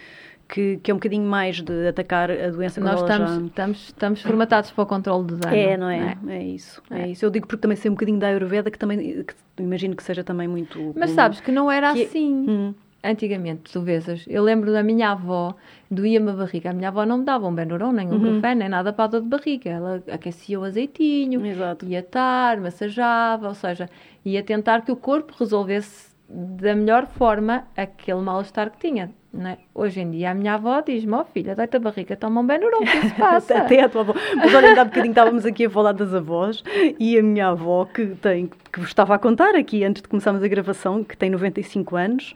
[0.47, 3.41] que, que, é um bocadinho mais de atacar a doença Nós estamos, já...
[3.41, 5.55] estamos, estamos formatados para o controle do dano.
[5.55, 6.15] É, não é?
[6.21, 6.37] Não é?
[6.37, 6.79] é isso.
[6.91, 7.01] É.
[7.01, 7.07] é.
[7.07, 7.25] isso.
[7.25, 10.23] Eu digo porque também sei um bocadinho da Ayurveda, que também que imagino que seja
[10.23, 10.93] também muito.
[10.95, 12.03] Mas sabes que não era que...
[12.03, 12.45] É- assim.
[12.47, 12.73] Hum
[13.05, 15.55] antigamente, tu vês, eu lembro da minha avó,
[15.89, 16.71] doía-me a barriga.
[16.71, 18.35] A minha avó não me dava um Benuron, nem um uhum.
[18.35, 19.69] café, nem nada para a dor de barriga.
[19.69, 21.85] Ela aquecia o azeitinho, Exato.
[21.85, 23.89] ia estar, massajava, ou seja,
[24.23, 29.11] ia tentar que o corpo resolvesse da melhor forma aquele mal-estar que tinha.
[29.37, 29.57] É?
[29.73, 32.47] Hoje em dia a minha avó diz-me, ó oh, filha, deita a barriga, toma um
[32.47, 33.57] Benuron, o que se passa?
[33.57, 34.15] Até a tua avó.
[34.33, 36.63] Mas olha, ainda há bocadinho estávamos aqui a falar das avós
[36.97, 40.41] e a minha avó, que tem, que vos estava a contar aqui antes de começarmos
[40.41, 42.33] a gravação, que tem 95 anos,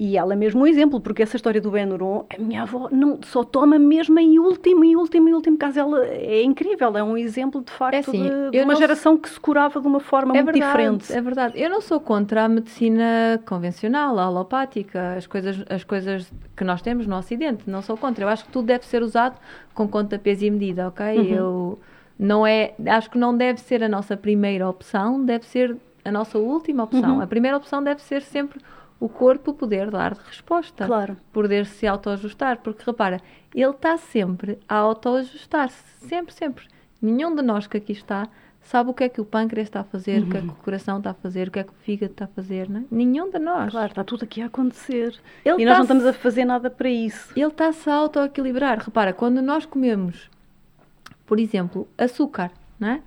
[0.00, 3.18] E ela é mesmo um exemplo, porque essa história do Benuron, a minha avó não,
[3.20, 5.80] só toma mesmo em último, em último, em último caso.
[5.80, 9.28] Ela é incrível, é um exemplo de facto é assim, de, de uma geração que
[9.28, 11.12] se curava de uma forma é muito verdade, diferente.
[11.12, 11.60] É verdade.
[11.60, 16.80] Eu não sou contra a medicina convencional, a alopática, as coisas, as coisas que nós
[16.80, 17.68] temos no Ocidente.
[17.68, 18.24] Não sou contra.
[18.24, 19.36] Eu acho que tudo deve ser usado
[19.74, 21.18] com conta, peso e medida, ok?
[21.18, 21.24] Uhum.
[21.24, 21.78] Eu
[22.16, 26.38] não é, acho que não deve ser a nossa primeira opção, deve ser a nossa
[26.38, 27.16] última opção.
[27.16, 27.20] Uhum.
[27.20, 28.60] A primeira opção deve ser sempre
[29.00, 30.86] o corpo poder dar resposta.
[30.86, 31.16] Claro.
[31.32, 32.58] Poder se autoajustar.
[32.58, 33.20] Porque repara,
[33.54, 36.06] ele está sempre a autoajustar-se.
[36.06, 36.66] Sempre, sempre.
[37.00, 38.28] Nenhum de nós que aqui está
[38.68, 40.28] sabe o que é que o pâncreas está a fazer, uhum.
[40.28, 42.12] o que é que o coração está a fazer, o que é que o fígado
[42.12, 42.84] está a fazer, não é?
[42.90, 43.70] Nenhum de nós.
[43.70, 45.18] Claro, está tudo aqui a acontecer.
[45.42, 47.32] Ele e nós não estamos a fazer nada para isso.
[47.34, 48.78] Ele está-se a autoequilibrar.
[48.78, 50.28] Repara, quando nós comemos,
[51.24, 53.02] por exemplo, açúcar, não é?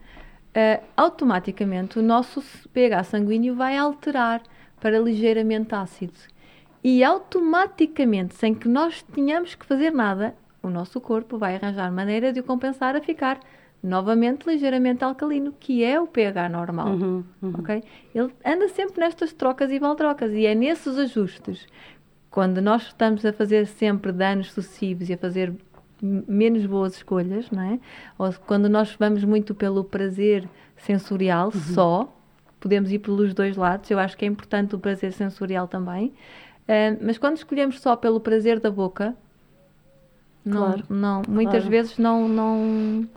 [0.53, 4.41] Uh, automaticamente o nosso pH sanguíneo vai alterar
[4.81, 6.13] para ligeiramente ácido.
[6.83, 12.33] E automaticamente, sem que nós tenhamos que fazer nada, o nosso corpo vai arranjar maneira
[12.33, 13.39] de o compensar a ficar
[13.81, 16.87] novamente ligeiramente alcalino, que é o pH normal.
[16.87, 17.53] Uhum, uhum.
[17.59, 17.83] Okay?
[18.13, 21.67] Ele anda sempre nestas trocas e baltrocas e é nesses ajustes.
[22.29, 25.53] Quando nós estamos a fazer sempre danos sucessivos e a fazer
[26.01, 27.79] menos boas escolhas, não é?
[28.17, 31.59] Ou quando nós vamos muito pelo prazer sensorial uhum.
[31.59, 32.20] só,
[32.61, 33.91] podemos ir pelos dois lados.
[33.91, 36.13] Eu acho que é importante o prazer sensorial também.
[36.61, 39.13] Uh, mas quando escolhemos só pelo prazer da boca,
[40.49, 40.83] claro.
[40.87, 41.69] não, não muitas claro.
[41.69, 43.09] vezes não, não,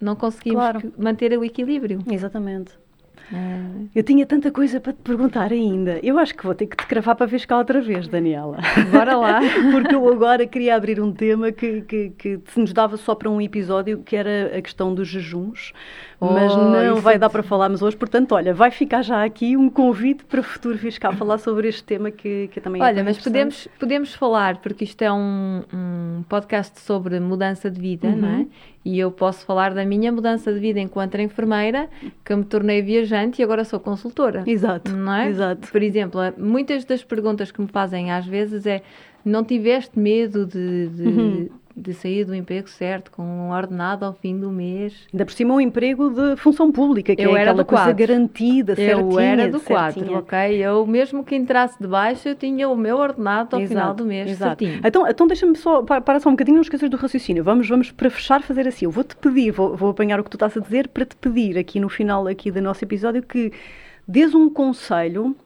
[0.00, 0.92] não conseguimos claro.
[0.98, 2.02] manter o equilíbrio.
[2.10, 2.72] Exatamente.
[3.32, 3.88] É.
[3.94, 6.00] Eu tinha tanta coisa para te perguntar ainda.
[6.02, 8.58] Eu acho que vou ter que te cravar para ver cá outra vez, Daniela.
[8.90, 9.40] Bora lá.
[9.70, 13.40] Porque eu agora queria abrir um tema que, que, que nos dava só para um
[13.40, 15.72] episódio, que era a questão dos jejuns
[16.20, 17.96] mas oh, não vai é dar para falarmos hoje.
[17.96, 21.68] Portanto, olha, vai ficar já aqui um convite para o futuro vir cá falar sobre
[21.68, 25.62] este tema que, que também é Olha, mas podemos, podemos falar, porque isto é um,
[25.72, 28.16] um podcast sobre mudança de vida, uhum.
[28.16, 28.46] não é?
[28.84, 31.88] E eu posso falar da minha mudança de vida enquanto enfermeira,
[32.24, 34.42] que me tornei viajante e agora sou consultora.
[34.46, 34.90] Exato.
[34.92, 35.28] Não é?
[35.28, 35.68] Exato.
[35.70, 38.82] Por exemplo, muitas das perguntas que me fazem às vezes é:
[39.24, 41.48] não tiveste medo de, de uhum
[41.78, 45.06] de sair do emprego certo, com um ordenado ao fim do mês.
[45.12, 48.74] Ainda por cima um emprego de função pública, que eu é era aquela coisa garantida,
[48.74, 49.00] certinha.
[49.00, 50.56] Eu era do quadro, ok?
[50.56, 54.04] Eu mesmo que entrasse de baixo, eu tinha o meu ordenado ao exato, final do
[54.04, 54.64] mês, exato.
[54.64, 54.80] certinho.
[54.84, 57.42] Então, então deixa-me só, para, para, só um bocadinho, não esqueças do raciocínio.
[57.44, 58.84] Vamos, vamos para fechar, fazer assim.
[58.84, 61.56] Eu vou-te pedir, vou, vou apanhar o que tu estás a dizer, para te pedir
[61.58, 63.52] aqui no final aqui do nosso episódio que
[64.06, 65.36] dês um conselho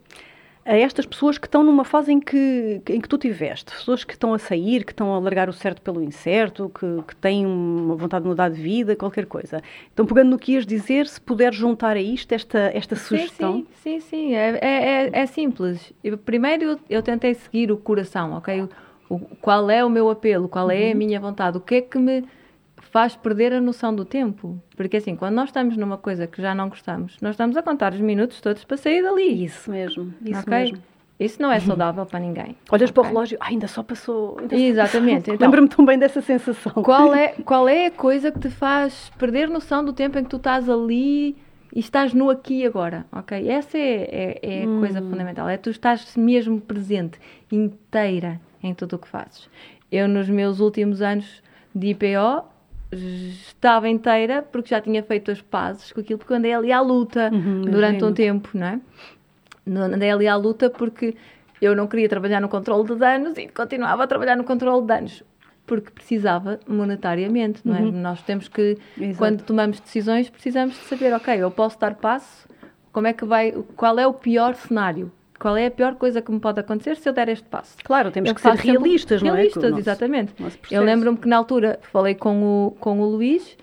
[0.65, 4.13] a estas pessoas que estão numa fase em que, em que tu tiveste, pessoas que
[4.13, 7.97] estão a sair, que estão a largar o certo pelo incerto, que, que têm uma
[7.97, 9.61] vontade de mudar de vida, qualquer coisa.
[9.93, 13.55] Então, pegando no que ias dizer, se puder juntar a isto esta, esta sugestão.
[13.55, 15.93] Sim, sim, sim, é, é, é, é simples.
[16.03, 18.63] Eu, primeiro eu, eu, tentei seguir o coração, ok?
[18.63, 18.69] O,
[19.17, 20.93] o, qual é o meu apelo, qual é uhum.
[20.93, 22.25] a minha vontade, o que é que me
[22.93, 24.63] faz perder a noção do tempo.
[24.77, 27.95] Porque assim, quando nós estamos numa coisa que já não gostamos, nós estamos a contar
[27.95, 29.45] os minutos todos para sair dali.
[29.45, 30.59] Isso mesmo, isso okay?
[30.59, 30.79] mesmo.
[31.19, 32.57] Isso não é saudável para ninguém.
[32.71, 32.93] Olhas okay?
[32.93, 34.39] para o relógio, ah, ainda só passou.
[34.39, 35.31] Ainda Exatamente.
[35.33, 36.83] Então, Lembro-me tão bem dessa sensação.
[36.83, 40.31] Qual é, qual é a coisa que te faz perder noção do tempo em que
[40.31, 41.37] tu estás ali
[41.75, 43.49] e estás no aqui e agora, ok?
[43.49, 44.81] Essa é, é, é a hum.
[44.81, 45.49] coisa fundamental.
[45.49, 47.19] É tu estás mesmo presente,
[47.51, 49.49] inteira em tudo o que fazes.
[49.91, 51.43] Eu, nos meus últimos anos
[51.75, 52.52] de IPO,
[52.93, 57.31] estava inteira porque já tinha feito as pazes com aquilo, porque andei ali à luta
[57.33, 58.07] uhum, durante imagino.
[58.09, 58.81] um tempo, não é?
[59.67, 61.17] Andei ali à luta porque
[61.61, 64.89] eu não queria trabalhar no controle de danos e continuava a trabalhar no controle de
[64.89, 65.23] danos
[65.67, 67.81] porque precisava monetariamente, não é?
[67.81, 67.93] Uhum.
[67.93, 69.19] Nós temos que, Exato.
[69.19, 72.49] quando tomamos decisões, precisamos de saber, ok, eu posso dar passo,
[72.93, 75.11] como é que vai, qual é o pior cenário?
[75.43, 77.77] Qual é a pior coisa que me pode acontecer se eu der este passo?
[77.83, 79.39] Claro, temos eu que ser realistas, não é?
[79.39, 80.41] Realistas, exatamente.
[80.41, 83.59] Nosso eu lembro-me que na altura falei com o, com o Luís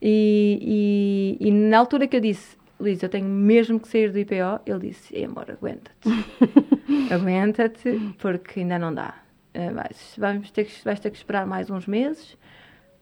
[0.00, 4.18] e, e, e na altura que eu disse Luís, eu tenho mesmo que sair do
[4.18, 6.08] IPO, ele disse, amor, aguenta-te.
[7.12, 9.16] aguenta-te, porque ainda não dá.
[9.52, 12.38] Eh, vais, vamos ter que, vais ter que esperar mais uns meses,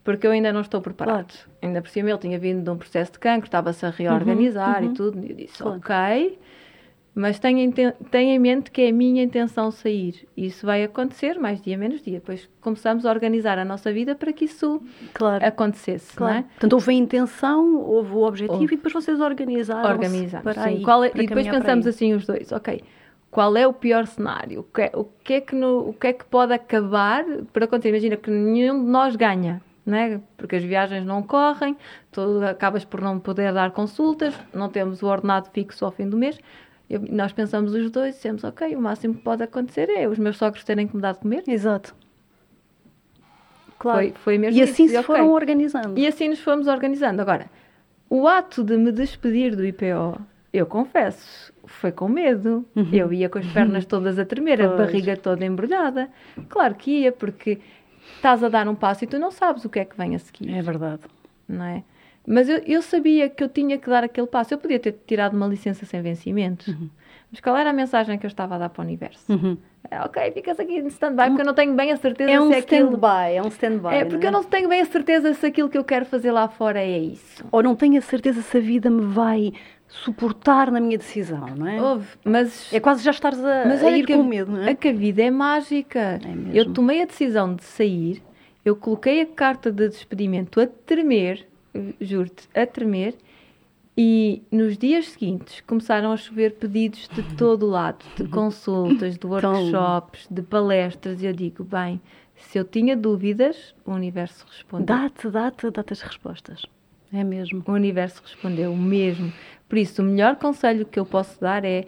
[0.02, 1.32] porque eu ainda não estou preparado.
[1.32, 1.50] Claro.
[1.62, 4.86] Ainda por cima ele tinha vindo de um processo de cancro, estava-se a reorganizar uhum,
[4.86, 4.92] uhum.
[4.92, 5.76] e tudo, e eu disse, claro.
[5.76, 6.38] ok,
[7.16, 7.72] mas tenha,
[8.10, 10.28] tenha em mente que é a minha intenção sair.
[10.36, 12.18] Isso vai acontecer mais dia menos dia.
[12.18, 14.82] Depois começamos a organizar a nossa vida para que isso
[15.14, 15.42] claro.
[15.42, 16.14] acontecesse.
[16.14, 16.34] Claro.
[16.34, 16.42] Não é?
[16.42, 18.74] Portanto, houve a intenção, houve o objetivo houve.
[18.74, 19.90] e depois vocês organizaram.
[19.90, 20.42] Organizamos.
[20.42, 20.68] Para sim.
[20.68, 22.82] Aí, Qual é, para e depois pensamos assim os dois, ok.
[23.30, 24.60] Qual é o pior cenário?
[24.60, 27.64] O que é, o que, é que, no, o que, é que pode acabar para
[27.64, 27.88] acontecer?
[27.88, 29.62] Imagina que nenhum de nós ganha.
[29.88, 30.18] É?
[30.36, 31.76] Porque as viagens não correm,
[32.10, 36.16] tu acabas por não poder dar consultas, não temos o ordenado fixo ao fim do
[36.16, 36.40] mês
[36.88, 40.36] Eu, nós pensamos os dois, dissemos, ok, o máximo que pode acontecer é os meus
[40.36, 41.42] sogros terem que me dar de comer.
[41.46, 41.94] Exato.
[43.78, 43.98] Claro.
[43.98, 44.72] Foi, foi mesmo e isso.
[44.72, 45.02] assim se okay.
[45.02, 45.98] foram organizando.
[45.98, 47.20] E assim nos fomos organizando.
[47.20, 47.50] Agora,
[48.08, 50.20] o ato de me despedir do IPO,
[50.52, 52.64] eu confesso, foi com medo.
[52.74, 52.88] Uhum.
[52.92, 54.70] Eu ia com as pernas todas a tremer, pois.
[54.70, 56.08] a barriga toda embrulhada.
[56.48, 57.58] Claro que ia, porque
[58.14, 60.18] estás a dar um passo e tu não sabes o que é que vem a
[60.18, 60.54] seguir.
[60.54, 61.02] É verdade.
[61.48, 61.84] Não é?
[62.26, 64.52] Mas eu, eu sabia que eu tinha que dar aquele passo.
[64.52, 66.70] Eu podia ter tirado uma licença sem vencimento.
[66.70, 66.90] Uhum.
[67.30, 69.32] Mas qual era a mensagem que eu estava a dar para o universo?
[69.32, 69.56] Uhum.
[69.90, 72.48] É, ok, ficas aqui em stand-by porque eu não tenho bem a certeza é um
[72.48, 72.96] se é aquilo...
[72.96, 73.94] stand-by, é um stand-by.
[73.94, 74.28] É porque é?
[74.28, 76.98] eu não tenho bem a certeza se aquilo que eu quero fazer lá fora é
[76.98, 77.44] isso.
[77.52, 79.52] Ou não tenho a certeza se a vida me vai
[79.86, 81.80] suportar na minha decisão, não é?
[81.80, 82.72] Houve, mas...
[82.72, 84.70] É quase já estares a, mas a ir com medo, não é?
[84.70, 86.18] A que a vida é mágica.
[86.24, 88.22] É eu tomei a decisão de sair,
[88.64, 91.46] eu coloquei a carta de despedimento a tremer,
[92.00, 93.14] juro-te, a tremer,
[93.96, 99.24] e nos dias seguintes começaram a chover pedidos de todo o lado, de consultas, de
[99.26, 102.00] workshops, de palestras, e eu digo, bem,
[102.36, 104.86] se eu tinha dúvidas, o universo respondeu.
[104.86, 106.62] Dá-te, dá-te, dá-te as respostas.
[107.12, 107.62] É mesmo.
[107.66, 109.32] O universo respondeu mesmo.
[109.68, 111.86] Por isso, o melhor conselho que eu posso dar é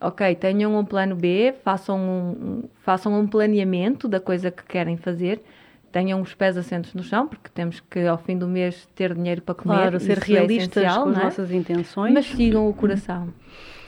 [0.00, 5.42] ok, tenham um plano B, façam um, façam um planeamento da coisa que querem fazer,
[5.90, 9.42] tenham os pés assentos no chão, porque temos que, ao fim do mês, ter dinheiro
[9.42, 9.74] para comer.
[9.74, 11.24] Claro, ser é realistas é com as é?
[11.24, 12.12] nossas intenções.
[12.12, 13.32] Mas sigam o coração.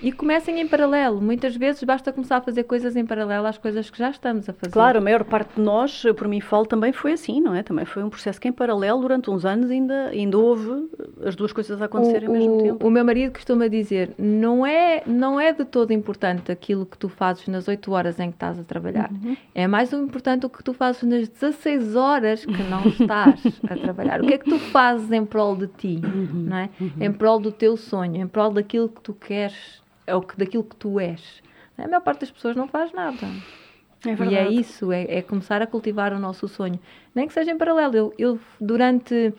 [0.02, 1.20] E comecem em paralelo.
[1.20, 4.52] Muitas vezes basta começar a fazer coisas em paralelo às coisas que já estamos a
[4.52, 4.72] fazer.
[4.72, 7.62] Claro, a maior parte de nós, por mim falo, também foi assim, não é?
[7.62, 10.88] Também foi um processo que em paralelo, durante uns anos, ainda, ainda houve
[11.24, 12.86] as duas coisas a acontecerem ao mesmo tempo.
[12.86, 17.08] O meu marido costuma dizer, não é, não é de todo importante aquilo que tu
[17.08, 19.10] fazes nas 8 horas em que estás a trabalhar.
[19.10, 19.36] Uhum.
[19.54, 24.22] É mais importante o que tu fazes nas 16 horas que não estás a trabalhar.
[24.22, 26.44] O que é que tu fazes em prol de ti, uhum.
[26.48, 26.70] não é?
[26.80, 26.90] Uhum.
[27.00, 29.80] Em prol do teu sonho, em prol daquilo que tu queres
[30.10, 31.42] é o que, daquilo que tu és.
[31.78, 33.26] A maior parte das pessoas não faz nada.
[34.04, 36.78] É e é isso, é, é, começar a cultivar o nosso sonho.
[37.14, 37.94] Nem que seja em paralelo.
[37.94, 39.34] Eu, eu durante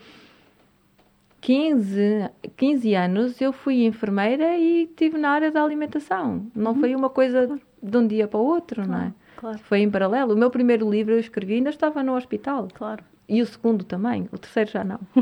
[1.40, 6.46] 15, 15 anos, eu fui enfermeira e estive na área da alimentação.
[6.54, 6.80] Não uhum.
[6.80, 9.12] foi uma coisa de um dia para o outro, claro, não é?
[9.36, 9.58] Claro.
[9.58, 10.34] Foi em paralelo.
[10.34, 12.68] O meu primeiro livro eu escrevi ainda estava no hospital.
[12.72, 13.02] Claro.
[13.28, 14.28] E o segundo também.
[14.32, 15.00] O terceiro já não.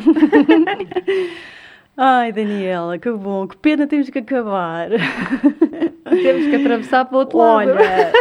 [2.02, 4.88] Ai, Daniela, que bom, que pena temos que acabar.
[6.08, 7.84] temos que atravessar para o outro Olha, lado.
[7.84, 8.12] Olha,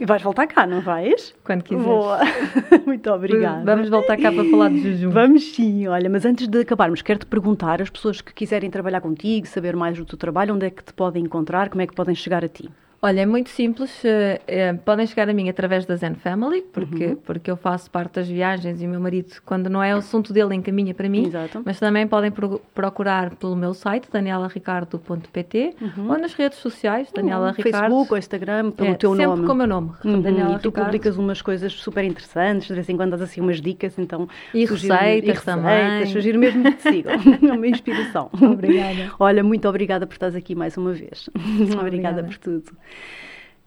[0.00, 1.34] e vais voltar cá, não vais?
[1.44, 1.84] Quando quiseres.
[1.84, 2.18] Boa.
[2.86, 3.62] Muito obrigada.
[3.62, 5.10] Vamos voltar cá para falar de jejum.
[5.10, 5.86] Vamos sim.
[5.86, 9.98] Olha, mas antes de acabarmos, quero-te perguntar, as pessoas que quiserem trabalhar contigo, saber mais
[9.98, 12.48] do teu trabalho, onde é que te podem encontrar, como é que podem chegar a
[12.48, 12.70] ti?
[13.02, 13.90] Olha, é muito simples.
[14.04, 17.16] Uh, uh, podem chegar a mim através da Zen Family, porque, uhum.
[17.16, 20.34] porque eu faço parte das viagens e o meu marido, quando não é o assunto
[20.34, 21.26] dele, encaminha para mim.
[21.26, 21.62] Exato.
[21.64, 26.10] Mas também podem pro procurar pelo meu site, danielaricardo.pt, uhum.
[26.10, 27.54] ou nas redes sociais, Daniela uhum.
[27.54, 27.80] Ricardo.
[27.80, 29.36] Facebook ou Instagram, pelo é, teu sempre nome.
[29.36, 30.20] Sempre com o meu nome, uhum.
[30.20, 30.86] Daniela E tu Ricardo.
[30.86, 34.28] publicas umas coisas super interessantes, de vez em quando dás assim umas dicas, então...
[34.52, 36.06] E receitas, e receitas também.
[36.06, 37.12] Sugiro mesmo que te sigam.
[37.50, 38.28] é uma inspiração.
[38.40, 39.10] Obrigada.
[39.18, 41.30] Olha, muito obrigada por estás aqui mais uma vez.
[41.34, 42.72] obrigada, obrigada por tudo.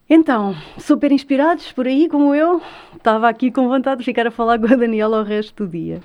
[0.10, 2.62] Então, super inspirados por aí, como eu,
[2.96, 6.02] estava aqui com vontade de ficar a falar com a Daniela o resto do dia.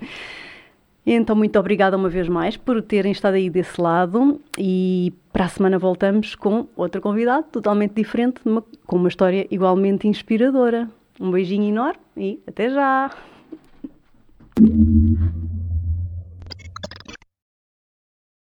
[1.05, 5.49] Então, muito obrigada uma vez mais por terem estado aí desse lado e para a
[5.49, 8.41] semana voltamos com outro convidado totalmente diferente,
[8.87, 10.89] com uma história igualmente inspiradora.
[11.19, 13.11] Um beijinho enorme e até já!